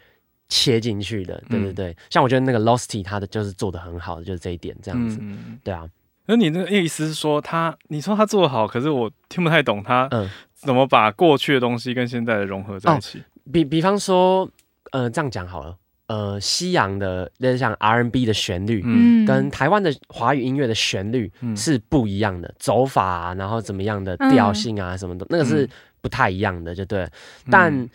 [0.54, 5.84] 切进去的，对对对，嗯、像我觉得那个 Losty 他的就是做的很好的，就是这一点这样子，嗯、对啊。
[6.26, 13.18] 那你那个意思是说他，你说他做的好，可是我听不太懂他，嗯，怎么把过去的东西跟现在的融合在一起？
[13.18, 14.48] 哦、比比方说，
[14.92, 25.68] 呃，这样讲好了，呃，西洋的那像 R&B 的旋律，嗯，跟台湾的华语音乐的旋律是不一样的，嗯、走法啊，然后怎么样的调性啊，什么的，嗯、那个是
[26.00, 27.08] 不太一样的，就对，
[27.50, 27.90] 但。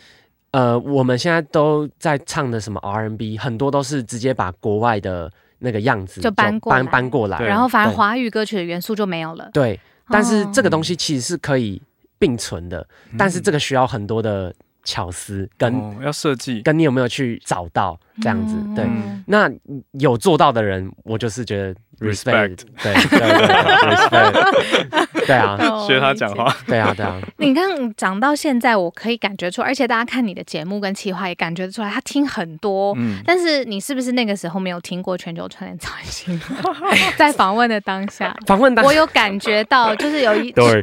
[0.51, 9.49] 嗯呃，我们现在都在唱的什么 R&B，很多都是直接把国外的那个样子就搬过来，搬搬过来，然后反而华语歌曲的元素就没有了。
[9.53, 11.81] 对，但是这个东西其实是可以
[12.17, 12.79] 并存的，
[13.11, 18.55] 嗯、但是这个需要很多的巧思跟、哦、要设计，跟你有没有去找到这样子。
[18.57, 18.89] 嗯、对，
[19.27, 19.51] 那
[19.91, 21.79] 有做到的人，我就是觉得。
[21.99, 23.47] respect，对对对
[23.91, 27.19] ，respect， 对啊，学他讲话，对啊对啊。
[27.37, 32.93] 你看讲到现在，我可以感觉出，而且大家看你的节目跟企划也感觉出来，他听很多。
[32.97, 36.97] 嗯，但是你是不是那个时候没有听过全球串联早安新闻？
[37.17, 40.81] 在访问的当下，访问当下，我有感觉到，就是有一，对，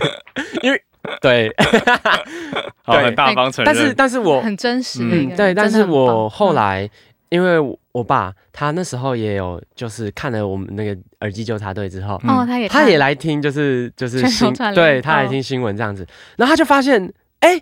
[0.62, 0.82] 因为
[1.20, 1.52] 对，
[2.82, 6.88] 好，很大方承认，但是但是我很真实，嗯，对，但是我后来。
[7.34, 7.58] 因为
[7.90, 17.60] 我爸他那时候也有，就是看了我们那个耳机纠察队之后，哦，他也他也来听，就是就是新，对，他来听新闻这样子，然后他就发现，哎，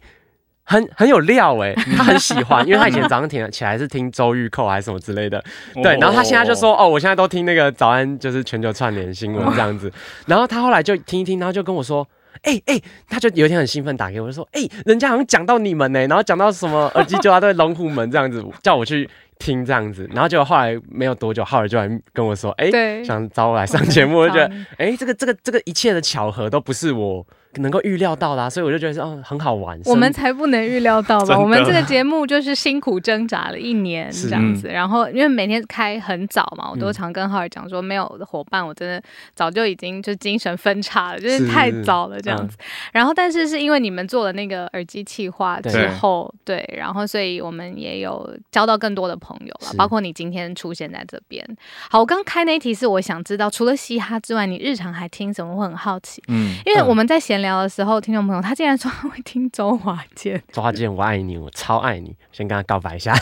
[0.64, 5.42] 很很有料哎，他很喜欢，因为他以前早上听起来是听周玉蔻还是什么之类的，
[5.82, 9.90] 对，然后他现在就说，哦，我现在都听那个早安，就是全球串联新闻这样子，
[10.26, 12.06] 然后他后来就听一听，然后就跟我说，
[12.42, 19.08] 哎哎，他就有一天很兴奋打给我，就说，哎，人家好像讲到你们呢，然后讲到什么 耳机纠察队龙虎门这样子，叫我去。
[19.38, 22.70] 听这样子，然后结果后来没有多久，浩尔就来跟我说：“哎、
[23.02, 27.26] 想找我来上节目。”我就觉得，哎、欸，这个这个这个一切的巧合都不是我。
[27.56, 29.78] 能够预料到啦、啊，所以我就觉得说，哦，很好玩。
[29.84, 31.36] 我们才不能预料到吧？
[31.40, 39.02] 我们这个节目就是辛苦挣扎了一年这样子，嗯、然后因为每天开很早嘛，我都常跟浩尔讲说，没有伙伴，我真的
[39.34, 42.56] 早就已经就精神分叉了，就是太早了这样子。
[42.58, 51.44] 嗯、然后，但是是因为你们做了那个耳机企划之后，对，对，然后所以我们也有交到更多的朋友了，包括你今天出现在这边。
[51.90, 55.52] 好，我刚开那一题是我想知道，除了嘻哈之外，你日常还听什么？
[55.54, 57.41] 我很好奇，嗯，因为我们在闲。
[57.42, 60.42] 聊的时候，听众朋友他竟然说他会听周华健。
[60.50, 63.14] 周华健，我爱你，我超爱你，先跟他告白一下。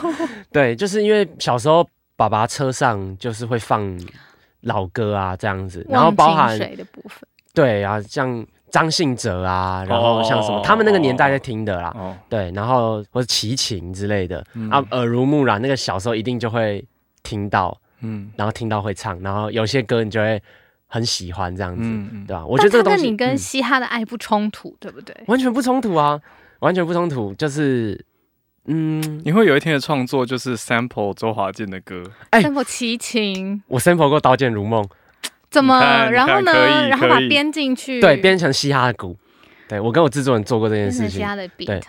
[0.50, 4.00] 对，就是因为小时候爸爸车上就是会放
[4.62, 7.28] 老歌啊，这样子，然后包含水的部分。
[7.52, 11.92] 对啊，像张信哲啊，然后像什么，他们那个年代在听的啦。
[11.94, 16.82] 哦、对，然后或者齐秦之类的、嗯、啊，耳濡目染，那个小时候一定就会
[17.22, 20.40] 听到，嗯，然后听到会唱，然后有些歌你就会。
[20.94, 22.46] 很喜欢这样子，嗯、对吧？
[22.46, 25.12] 我觉得这个东西，你跟嘻哈的爱不冲突，嗯、对不对？
[25.26, 26.20] 完全不冲突啊，
[26.60, 27.34] 完全不冲突。
[27.34, 28.04] 就是，
[28.66, 34.84] 嗯，你会有一天的创作就是 sample 周华健的歌，哎，sample 齐秦，我 sample 过《刀剑如梦》，
[35.50, 35.80] 怎么？
[36.12, 36.86] 然后呢？
[36.88, 39.16] 然后把编进去，对，编成嘻哈的鼓。
[39.66, 41.26] 对，我跟我制作人做过这件事情。
[41.64, 41.80] 对，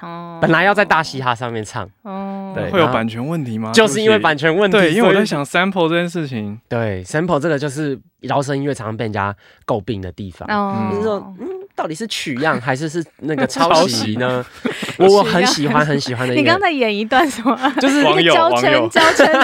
[0.41, 3.71] 本来要在大嘻哈上面唱，哦，对，会有版权问题吗？
[3.73, 6.59] 就是因为版权问题，对，因为我在想 sample 这件事情。
[6.69, 9.35] 对，sample 这个就是饶舌音乐常常被人家
[9.65, 10.47] 诟病的地方，
[10.89, 14.45] 就是说，嗯，到底是取样还是是那个抄袭呢？
[14.97, 16.33] 我很喜欢很喜欢的。
[16.35, 17.57] 你刚才演一段什么？
[17.81, 18.89] 就是网友网友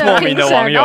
[0.05, 0.81] 莫名的网友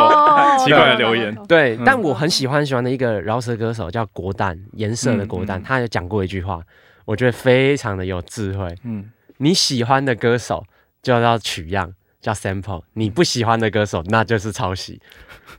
[0.59, 1.33] 奇怪的留言。
[1.47, 6.59] 对，但我很喜欢喜欢的一个饶舌歌手叫国蛋，颜色的国蛋，他有讲过一句话。
[7.07, 8.75] 我觉得非常的有智慧。
[8.83, 10.63] 嗯，你喜欢的歌手
[11.01, 11.91] 就要取样，
[12.21, 15.01] 叫 sample；你不喜欢的歌手，那就是抄袭。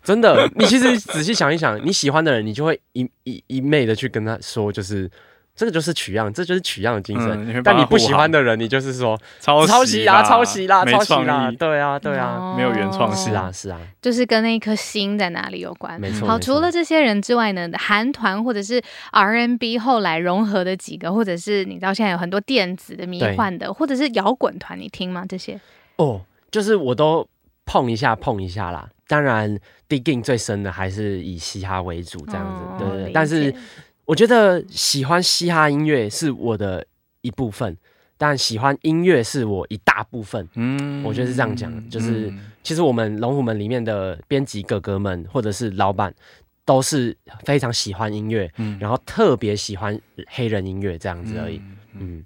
[0.05, 5.11] 真的，你其实仔细想一想，你喜欢的人，你就会一一一昧的去跟他说，就是。
[5.59, 7.63] 这个就是取样，这就是取样的精神。
[7.65, 16.01] 但你不喜欢的人，你就是说 抄袭啦，抄袭啦，抄袭啦，对啊，对啊，没有原创性啊，是啊，就是跟那一颗心在哪里有关。
[16.01, 16.29] 没错。
[16.29, 25.25] 好，除了这些人之外呢，韩团或者是 R&B 后来融合的几个，或者是你知道现在有很多电子的、迷幻的，或者是摇滚团，你听吗？
[25.29, 25.61] 这些？
[25.97, 26.21] 哦，
[26.53, 27.27] 就是我都
[27.67, 28.89] 碰一下碰一下啦。
[29.09, 32.47] 当然，digging 最深的还是以嘻哈为主，这样
[32.79, 33.13] 子，对对对。
[33.13, 33.53] 但是。
[34.09, 36.83] 我觉得喜欢嘻哈音乐是我的
[37.21, 37.77] 一部分，
[38.17, 40.49] 但喜欢音乐是我一大部分。
[40.55, 46.15] 嗯，我觉得是这样讲，就是其实我们龙虎门里面的编辑哥哥们或者是老板，
[46.65, 51.61] 都是非常喜欢音乐，嗯，然后特别喜欢黑人音乐这样子而已，
[51.93, 52.25] 嗯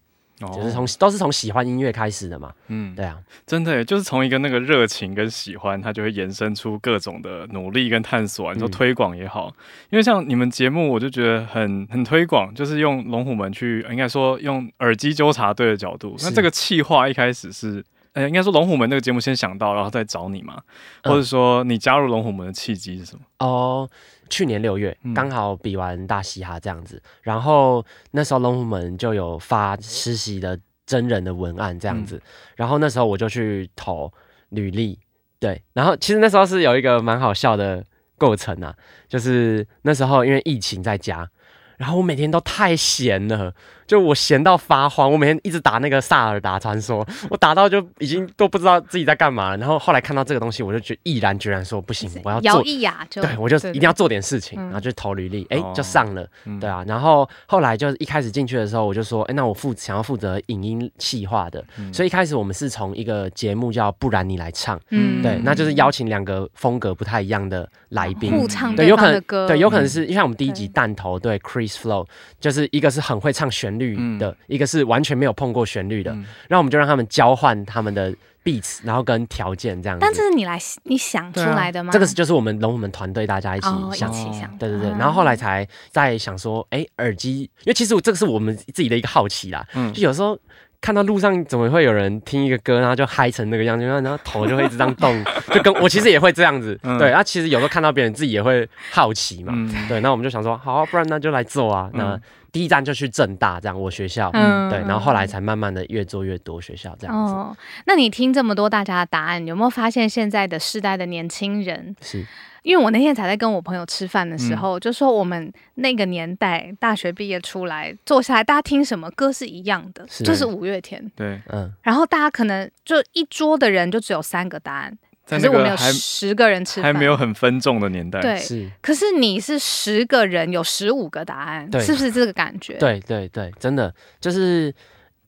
[0.53, 8.53] 就是从都是从喜欢音乐开始的嘛，嗯，对啊，真的，就是从一个那个热情跟喜欢，它就会延伸出各种的努力跟探索啊。
[8.55, 9.55] 你说推广也好，
[9.91, 16.17] 因为像你们节目，我就觉得很很推广，就是用龙虎门去，应该说用耳机纠察队的角度。
[16.21, 20.61] 那这个企划一开始是，呃，应该说龙虎门那个节目先想到，然后再找你嘛，
[21.05, 23.23] 或者说你加入龙虎门的契机是什么？
[23.39, 23.89] 哦。
[24.33, 32.23] 去年六月刚好比完大嘻哈这样子，嗯、然后那时候龙虎门就有发实习的真人的文案这样子，嗯、
[32.57, 34.11] 然后那时候我就去投
[34.49, 34.99] 履历，
[35.39, 37.85] 对，然后其实那时候是有一个蛮好笑的
[38.17, 38.75] 过程啊，
[39.07, 41.29] 就是那时候因为疫情在家，
[41.77, 43.55] 然后我每天都太闲了。
[43.93, 49.57] 就我闲到发慌，我每天一直打那个萨尔达传说，我打到就已经都不知道自己在干嘛了。
[49.59, 52.51] 然后后来看到这个东西，我就觉毅然决然说不行，我要做。
[52.51, 56.83] 摇一就对，我就一定要做点事情，然后就投履历，哎、欸，就上了，哦、对啊。
[56.87, 72.07] 然后后来就一开始进去的时候，我就说，哎、欸，那我负想要负责影音企划的，嗯、所以一开始我们是从一个节目叫《不然你来唱》，嗯，对，那就是邀请两个风格不太一样的来宾互唱对，有可能对，有可能是因为我们第一集弹头对 Chris Flow，
[72.41, 73.82] 就是一个是很会唱旋律
[74.19, 74.63] 的一个。
[74.73, 76.11] 是完全没有碰过旋律的，
[76.49, 78.11] 然后我们就让他们交换他们的
[78.43, 80.01] beats，然后跟条件这样子。
[80.01, 81.93] 但这是你来你想出来的吗？
[81.93, 84.57] 这个是就是我们龙虎门团队大家一起想，一起想。
[84.57, 90.39] 对对对，然后后来才在想说，哎，耳机，因为其实我这个是我们自己的一个好奇啦，嗯，就有时候
[90.81, 97.11] 看到路上怎么会有人听一个歌，然后就嗨成那个样子，然后头就会一直这样动， 就跟我其实也会这样子，对。
[97.11, 99.53] 然后其实有时候看到别人自己也会好奇嘛，
[99.87, 100.01] 对。
[100.01, 102.19] 那我们就想说，好，不然那就来做啊，那。
[102.53, 107.33] 第一站就去正大，这样我学校，嗯，对，然后后来才慢慢的越做越多学校这样子。
[107.33, 111.97] 哦，那你听这么多大家的答案，有没有发现现在的世代的年轻人？
[112.03, 112.23] 是，
[112.63, 121.11] 因为我那天才在跟我朋友吃饭的时候，嗯、就说我们那个年代大学毕业出来坐下来，大家听什么歌是一样的，是就是五月天。
[121.17, 121.73] 对，嗯。
[121.83, 124.99] 然后大家可能就一桌的人就只有三个答案。
[125.25, 128.21] 可是我们有十个人吃饭，还没有很分众的年代。
[128.21, 128.71] 对，是。
[128.83, 132.77] 可是你是十个人有十五个答案，对是不是这个感觉？
[132.79, 134.75] 对对对，真的就是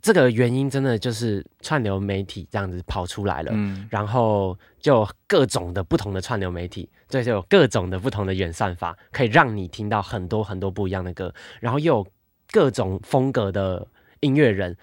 [0.03, 12.07] 这个原因，真的就是串流媒体这样子跑出来了，嗯，然后就各种的不同的串流媒体，对，就有各种的不同的演算法，可以让你听到很多很多不一样的歌，然后又有
[12.51, 13.87] 各种风格的
[14.21, 14.77] 音乐人。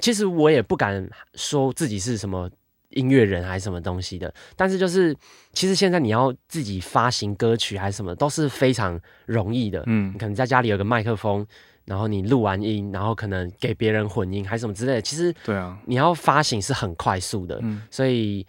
[0.00, 2.48] 其实我也不敢说自己是什么。
[2.90, 5.16] 音乐人还是什么东西的，但是就是
[5.52, 9.82] 其实现在你要自己发行歌曲还是什么都是非常容易的。
[9.86, 11.46] 嗯，你可能在家里有个麦克风，
[11.84, 15.02] 然后你录完音，然后可能给别人混音还是什么之类的。
[15.02, 17.58] 其实对啊，你要发行是很快速的。
[17.62, 18.46] 嗯，所以。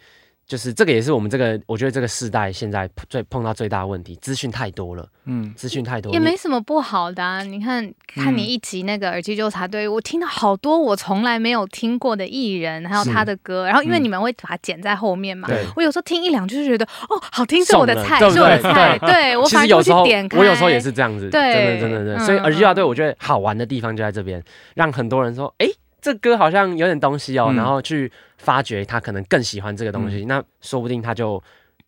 [0.49, 5.07] 就是这个也是我们这个，我觉得这个世代现在最碰到最大的问题，资讯太多了。
[5.25, 7.43] 嗯，资讯太多也没什么不好的啊。
[7.43, 13.67] 你看看你一集那个耳机纠察队，我听到好多我从来没有听过的艺人，还有他的歌。
[13.67, 18.97] 然后因为你们会把它剪在后面嘛，我有时候听一两句就觉得哦，好听，是我的菜，是我的菜。
[19.01, 20.39] 对， 我反正就去点开。
[20.39, 22.25] 我有时候也是这样子，对，真的真的真的。
[22.25, 25.67] 所以耳机纠察队，我觉得好玩的地方就在这边，让很多人说，哎。
[26.01, 31.41] 这歌好像有点东西哦，嗯、然后去发掘他可能更喜欢这个东西，嗯、那说不定他就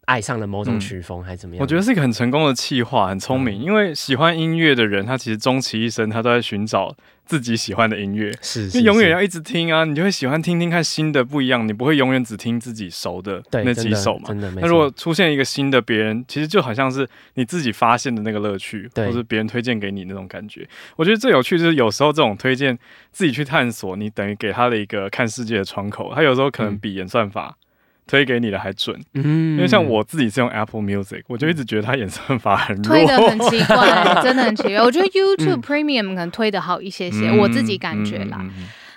[0.06, 1.62] 爱上了某种曲风，还是怎么样？
[1.62, 3.62] 我觉得是一个很成功的企划，很聪明。
[3.62, 6.94] 嗯、因为喜欢音乐的人，他其实终其一生，他都在寻找
[7.26, 14.28] 自己喜欢的音乐，是，是，因永远要一直听啊，你就会喜欢听听看新的不一样，你不会永远只听自己熟的那几首嘛。
[14.28, 14.62] 真的，真的。
[14.62, 20.68] 那如果出现一个新的别人，其实就好像是你自己发现的那个乐趣，或是别人推荐给你那种感觉。
[20.98, 22.78] 我觉得最有趣就是有时候这种推荐
[23.12, 27.56] 自己去探索，你等于给他的一个看世界的窗口，他有时候可能比演算法。
[27.56, 27.68] 嗯
[28.08, 33.86] 推给你的还准，嗯，因为像我自己是用 Apple Music，我就一直觉得它演算法很弱，推的很奇怪，
[34.22, 34.82] 真的很奇怪。
[34.82, 38.44] 我觉得 YouTube Premium 可能推的好一些些，我自己感觉啦。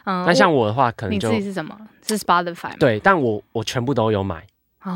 [0.06, 1.76] 嗯，那像我的话，可能你自己是什么？
[2.06, 2.76] 是 Spotify？
[2.78, 4.42] 对，但我我全部都有买，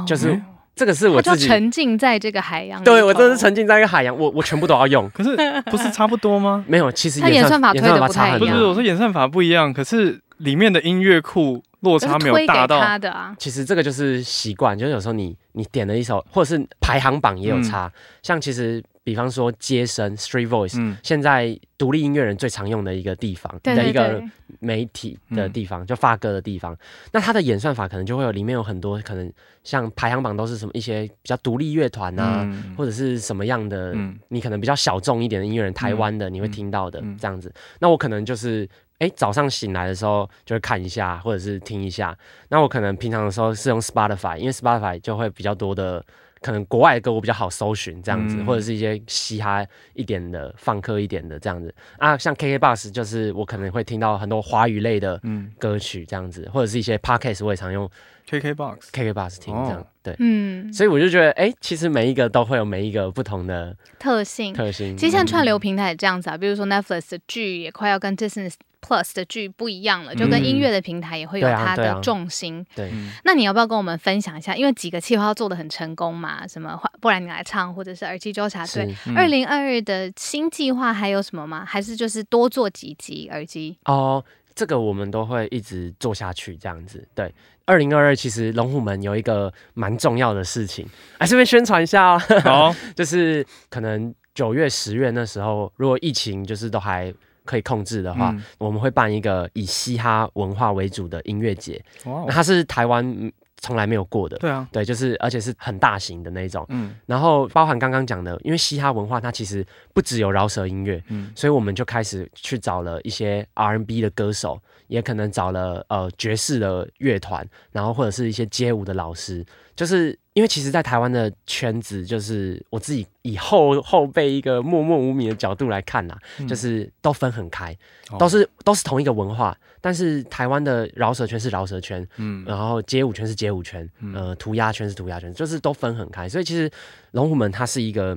[0.07, 0.41] 就是
[0.75, 2.83] 这个是我自己沉浸在这个海洋。
[2.83, 5.09] 对，我真的是沉浸在一个海洋，我我全部都要用。
[5.15, 6.65] 可是不是差不多吗？
[6.69, 8.39] 没有，其实它演算法推的不太一样。
[8.41, 11.63] 不是，我说演算法不一样，可是里面的音乐库。
[11.81, 17.87] 落差没有大到，啊、其实这个就是习惯，就是有时候你你点了一首，或者是排行榜也有差。
[17.87, 24.21] 嗯、像其实，比方说街声 Street Voice，、嗯、现在独立音乐人最常用的一个地方的一个
[24.59, 26.77] 媒体的地方，嗯、就发歌的地方。
[27.13, 37.55] 那它的演算法可能就会有里面有很多可能，像排行榜都是什么一些比较独立乐团啊，嗯、或者是什么样的，嗯、你可能比较小众一点的音乐人，台湾的你会听到的这样子。
[37.79, 38.69] 那我可能就是。
[38.99, 42.17] 哎，早上醒来的时候就会看一下，或者是听一下。
[42.49, 46.05] 那我可能平常的时候是用 Spotify，因为 Spotify 就会比较多的
[46.41, 52.17] 可能国外的歌我比较好搜寻这样子，嗯、或者是一些嘻哈一点的、放克一点的这样子啊。
[52.19, 55.21] 像 KKBOX 就是我可能会听到很多华语类的
[55.59, 57.89] 歌曲这样子，嗯、或者是一些 Podcast 我也常用
[58.29, 64.97] KKBOX KKBOX 听这样、哦、对，嗯，所以我就觉得哎、欸，其实每一个都会有每一个不同的特性特性。
[64.97, 72.65] 其实像串流平台也这样子啊，嗯、比如说 Netflix 的剧也快要跟 Disney Plus 的剧不一样了，就跟音乐的平台也会有它的重心。
[72.77, 74.55] 对，啊对，啊，那你要不要跟我们分享一下？
[74.55, 78.95] 因为几个企划做的很成功嘛，什么不然你来唱，或者是耳机纠察队。
[79.17, 81.65] 二零二二的新计划还有什么吗？
[81.67, 83.77] 还是就是多做几集耳机？
[83.87, 84.25] 哦，
[84.59, 87.07] 这个我们都会一直做下去，这样子。
[87.15, 87.33] 对，
[87.65, 90.85] 二零二二其实龙虎门有一个蛮重要的事情，
[91.21, 92.19] 来这边宣传一下哦。
[92.43, 97.15] 好， 就是可能九月、十月那时候，如果疫情就是都还。
[97.49, 101.83] 可以控制的话，嗯、我们会办一个以嘻哈文化为主的音乐节。
[102.05, 104.37] 哇，那它是台湾从来没有过的。
[104.39, 106.65] 对啊，对，就是而且是很大型的那种。
[106.69, 119.45] 嗯，然后包含刚刚讲的，因为嘻哈文化它其实不只有饶舌音乐，嗯，所以我们就开始去找了一些 R&B 的歌手，也可能找了呃爵士的乐团，然后或者是一些街舞的老师。
[119.77, 127.77] 就是因为其实，在台湾的圈子，就是我自己以后后辈一个默默无名的角度来看呐，嗯、就是都分很开，
[128.21, 136.71] 都是都是同一个文化，但是台湾的饶舌圈是饶舌圈，嗯，然后街舞圈是街舞圈，嗯、呃，涂鸦圈是涂鸦圈，就是都分很开，所以其实
[137.11, 138.17] 龙虎门它是一个。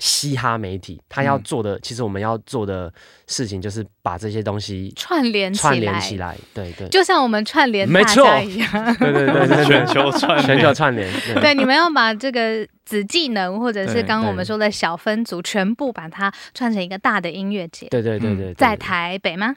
[0.00, 2.92] 嘻哈媒体，他要做的，嗯、其实我们要做的
[3.26, 19.54] 事情就是把这些东西串联串联起来，对对，就像我们串联大家一样，对对 对，对，全球串全球串联，对，对，你们要把这个子技能或者是刚刚我们说的小分组，全部把它串成一个大的音乐节，对对对对，在台北吗？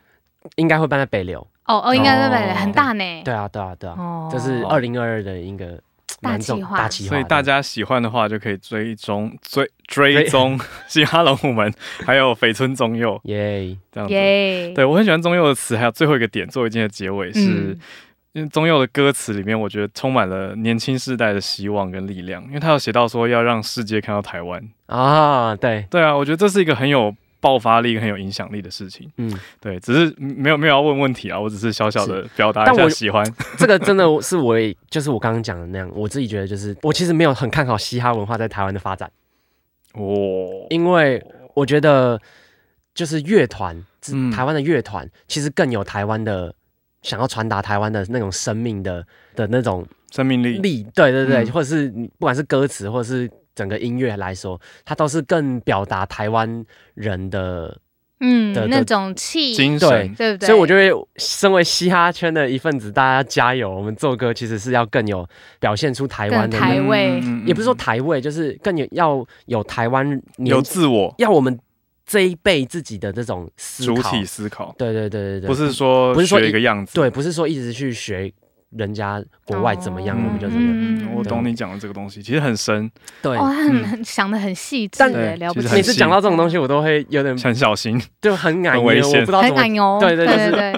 [0.57, 5.81] 应该会办在北流，哦哦，应该在北流，很大呢，对啊对啊对啊，这是二零二二的一个。
[6.23, 11.71] 大企划，大所以大家喜欢的话就可以追踪追追踪嘻哈 龙虎门，
[12.05, 14.13] 还有绯村宗佑，耶，这样子。
[14.73, 17.79] 对，我很喜欢宗佑的词，还有最后一个点，作为今天的结尾是，嗯、
[18.31, 24.63] 因为宗佑的歌词里面，我觉得充满了年轻世代的希望跟力量，因为他有写到说要让世界看到台湾。
[24.87, 27.13] 啊，对，对啊，我觉得这是一个很有。
[27.43, 33.21] 爆发力很有影响力的事情，嗯，对，只是没有没有要问问题啊，我只是小小的表达一下喜欢。
[33.59, 34.55] 这个真的是我，
[34.89, 39.11] 就是我刚刚讲的那样，我自己觉得就是我其实没有很看好嘻哈文化在台湾的发展，
[39.95, 41.21] 哦，因为
[41.53, 42.17] 我觉得
[42.95, 46.55] 就是乐团，嗯、台湾的乐团其实更有台湾的
[47.01, 50.59] 想要传达台湾的那种生命的的那种生命力。
[50.59, 53.29] 力，对对对，嗯、或者是不管是歌词或者是。
[53.55, 57.79] 整个音乐来说，它都是更表达台湾人的，
[58.19, 60.47] 嗯，的那种气精神，对，对不对？
[60.47, 63.69] 所以我觉得，身为嘻哈圈的一份子，大家加油！
[63.69, 65.27] 我们做歌其实是要更有
[65.59, 71.59] 表现出台湾的台味，也不是说台味，就是更有要有台湾有自我，要我们
[72.05, 74.73] 这一辈自己的这种思考主体思考。
[74.77, 78.31] 对对对对对，不是说不是说一个样子，对，不是说一直去学。
[78.77, 81.13] 人家国外怎么样，我们就怎么样。
[81.15, 82.89] 我懂你讲的这个东西，其实很深。
[83.21, 85.73] 对，他很很想的很细致，对，了不起。
[85.73, 89.97] 每次讲到这种东西，我都会有点很小心，就很很危险，很矮油。
[89.99, 90.73] 对对对对，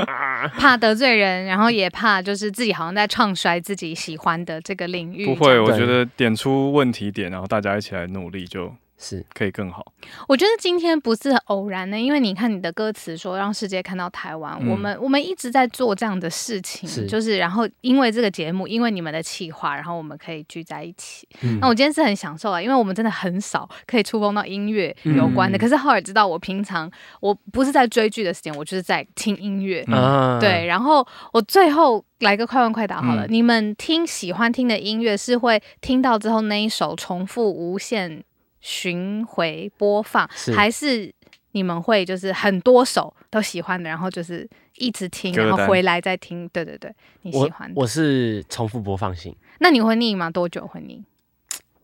[0.58, 5.26] 怕得罪人，然后也怕就是自己好像在唱衰自己喜欢的这个领域。
[5.26, 8.74] 不会，我觉得点出问题点，然后大家一起来努力就。
[8.98, 9.86] 是可以更好。
[10.28, 21.28] 我觉得今天不是偶然的，因为你看你的歌词说让世界看到台湾，嗯、我们我们一直在做这样的事情，是就是然后因为这个节目，因为你们的企划，然后我们可以聚在一起。
[21.41, 25.58] 嗯、那我今天是很享受啊，因为我们真的很少可以触碰到音乐有关的。
[25.58, 26.89] 嗯、可是浩尔知道，我平常
[27.20, 29.84] 我不是在追剧的时间，我就是在听音乐。
[29.88, 38.24] 嗯、对，然后我最后来个快问快答好了，嗯、你们听喜欢听的音乐是会听到之后那一首重复无限
[38.66, 41.13] 巡回播放，是还是
[41.51, 46.49] 你们会就是很多首都喜欢的，然后就是一直听，然后回来再听。
[46.49, 46.91] 对对对，
[47.22, 47.76] 你喜欢的。
[47.76, 49.36] 我，我是重复播放型。
[49.59, 50.32] 那你会腻吗？
[50.32, 51.03] 多久会腻？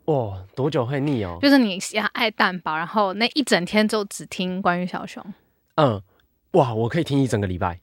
[0.06, 1.38] 哦，多久会腻哦？
[1.40, 1.80] 就是你
[2.14, 5.24] 爱蛋堡，然后那一整天就只听关于小熊。
[5.76, 6.02] 嗯，
[6.54, 7.80] 哇，我可以听一整个礼拜。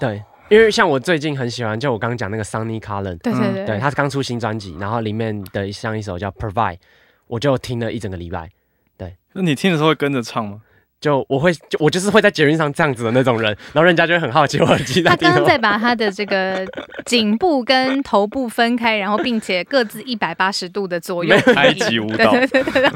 [0.00, 6.78] 对，因为像我最近很喜欢，就我刚刚讲那个 Sunny Colin，对对对，对他刚出新专辑，然后里面的像一首叫 Provide。
[7.30, 8.50] 我就听了一整个礼拜，
[8.98, 9.14] 对。
[9.32, 10.60] 那你听的时候会跟着唱吗？
[11.00, 15.08] 就我会，就我就是会在捷运上这样子的那种人，然后人家就会很好奇我耳机在。
[15.08, 16.66] 他刚刚在把他的这个
[17.06, 22.30] 颈部跟头部分开，然后并且各自一百八十度的左右 埃及舞蹈。
[22.32, 22.90] 对对对。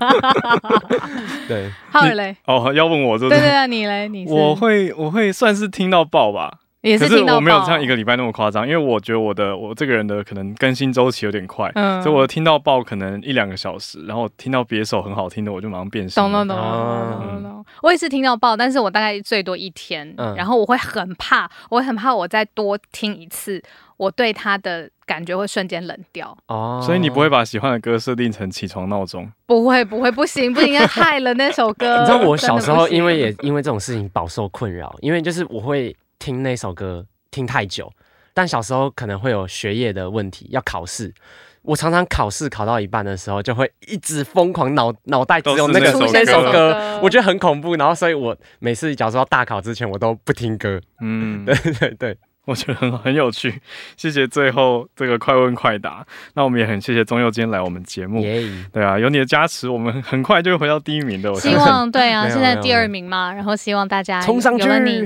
[1.49, 1.71] 对。
[1.91, 2.37] 浩尔嘞？
[2.45, 3.27] 哦，要问我这？
[3.31, 4.07] 对对啊，你嘞？
[4.09, 4.27] 你？
[4.29, 6.59] 我会，我会算是听到爆吧。
[6.91, 7.25] 也是听到。
[7.25, 16.23] 可是我没有像一个礼拜那么夸张，因为我觉得我的我这个人的可能更新周期有点快，嗯，所以我听到爆可能一两个小时，然后听到别首很好听的，我就马上变心。
[16.23, 17.65] 懂懂懂懂懂。
[17.83, 23.63] 我也是听到爆，但是我大概最多一天，嗯，然后我会很怕，我很怕我再多听一次，
[23.97, 26.37] 我对他的感觉会瞬间冷掉。
[26.49, 29.31] 哦，所以你不会把喜欢的歌设定成起床闹钟？
[29.47, 32.01] 不会不会，不行不行，害了那首歌。
[32.01, 35.97] 你知道我小时候因为也因为这种事情饱受困扰，因为就是我会。
[36.25, 37.93] 听那首歌听太久，
[38.33, 41.13] 但小时候可能会有学业的问题，要考试。
[41.61, 47.77] 我常常考试考到一半的时候，就会一直疯狂脑脑袋只有那个 那首歌，我觉得很恐怖。
[47.77, 50.81] 然后，所以我每次假如说要大考之前，我都不听歌。
[51.01, 52.19] 嗯，对 对对。
[52.45, 53.61] 我觉得很很有趣，
[53.97, 56.07] 谢谢最后这个快问快答。
[56.35, 58.67] 那我们也很谢谢宗佑今天来我们节目，yeah.
[58.73, 61.33] 对啊，有你的加持，我们很快就会回到第一名的。
[61.33, 64.65] 我希望对啊，现在第二名嘛，然后希望大家冲上去。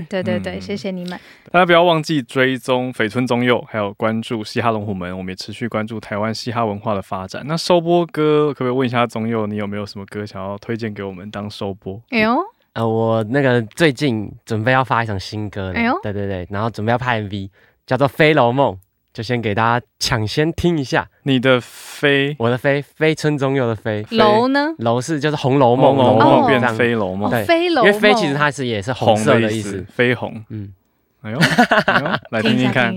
[0.08, 1.18] 对对对，谢谢你们。
[1.50, 7.42] 大家不要忘记追踪绯村宗佑，还有关注嘻哈龙虎门，我们也持续关注台湾嘻哈文化的发展。
[7.46, 12.02] 那收播歌，可不可以问一下宗佑，你有没有什么歌想要推荐给我们当收播？
[12.10, 12.38] 哎呦。
[12.78, 17.50] 呃，我那个最近准备要发一场新歌了，哎呦，对对对，然后准备要拍 MV，
[17.84, 18.72] 叫做《飞楼梦》，
[19.12, 21.08] 就先给大家抢先听一下。
[21.24, 24.06] 你的飞，我的飞，飞村中佑的飞。
[24.10, 24.68] 楼呢？
[24.78, 27.84] 楼是就是《红楼梦》，红楼梦变成飞楼梦，对，飞楼。
[27.84, 30.40] 因为飞其实它是也是红色的意思，飞红。
[30.50, 30.72] 嗯，
[31.22, 31.38] 哎呦，
[31.86, 32.96] 哎呦，来听听看。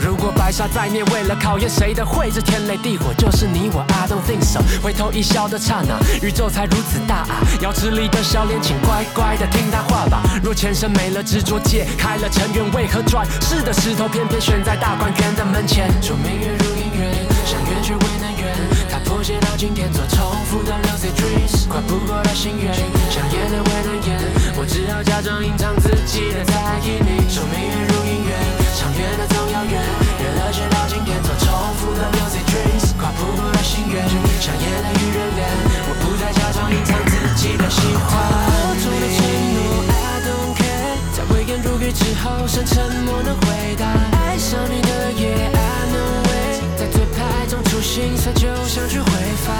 [0.00, 3.84] 如果白纱在念，为了考验谁的慧，这天雷地火就是你我。
[3.88, 4.60] I don't think so。
[4.82, 7.44] 回头一笑的刹那，宇宙才如此大啊！
[7.60, 10.22] 瑶池里的笑脸，请乖乖的听他话吧。
[10.42, 15.90] 若前生没了执着，解开了尘缘，为何转世的石头偏偏选在大观园的门前？
[16.02, 17.12] 说明月如姻缘，
[17.44, 18.56] 想圆却未能圆。
[18.90, 22.72] 他破解到今天做重复的 lucid dreams，跨不过他心愿，
[23.10, 24.18] 想演的未能演。
[24.56, 28.32] 我只好假装隐藏自己的在意你，说明月如姻缘，
[28.80, 34.08] 长远的总要远，远了却到今天做重复的 lucid dreams，跨不过的心愿，
[34.40, 35.44] 像夜的与人脸，
[35.84, 38.08] 我不再假装隐藏自己的喜欢。
[38.56, 39.20] 我做的承
[39.52, 43.84] 诺，I don't care，在微言如语之后，剩沉默的回答。
[44.24, 49.10] 爱上你的夜，I know way，在嘴牌中出心酸，就像去挥
[49.44, 49.52] 发。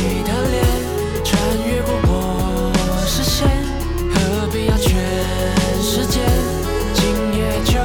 [0.00, 0.64] 你的脸
[1.22, 1.36] 穿
[1.68, 2.72] 越过我
[3.06, 3.46] 视线。
[4.14, 4.96] 何必要全
[5.82, 6.20] 世界？
[6.94, 7.04] 今
[7.36, 7.78] 夜就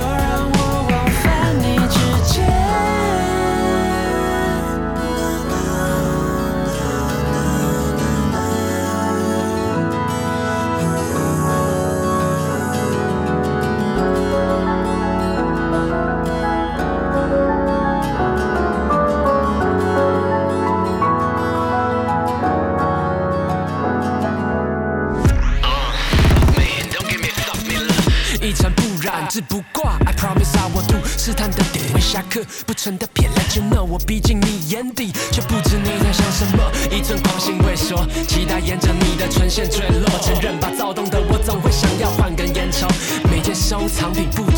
[29.41, 30.95] 不挂，I promise I will do。
[31.17, 36.71] 试探的点，未下课不成的撇，Let you know，我逼近你眼底，却不知你在想什么。
[36.91, 40.09] 一阵狂心未缩，期待沿着你的唇线坠落。
[40.21, 42.87] 承认吧，躁动的我总会想要换根烟抽。
[43.29, 44.48] 每天收藏品不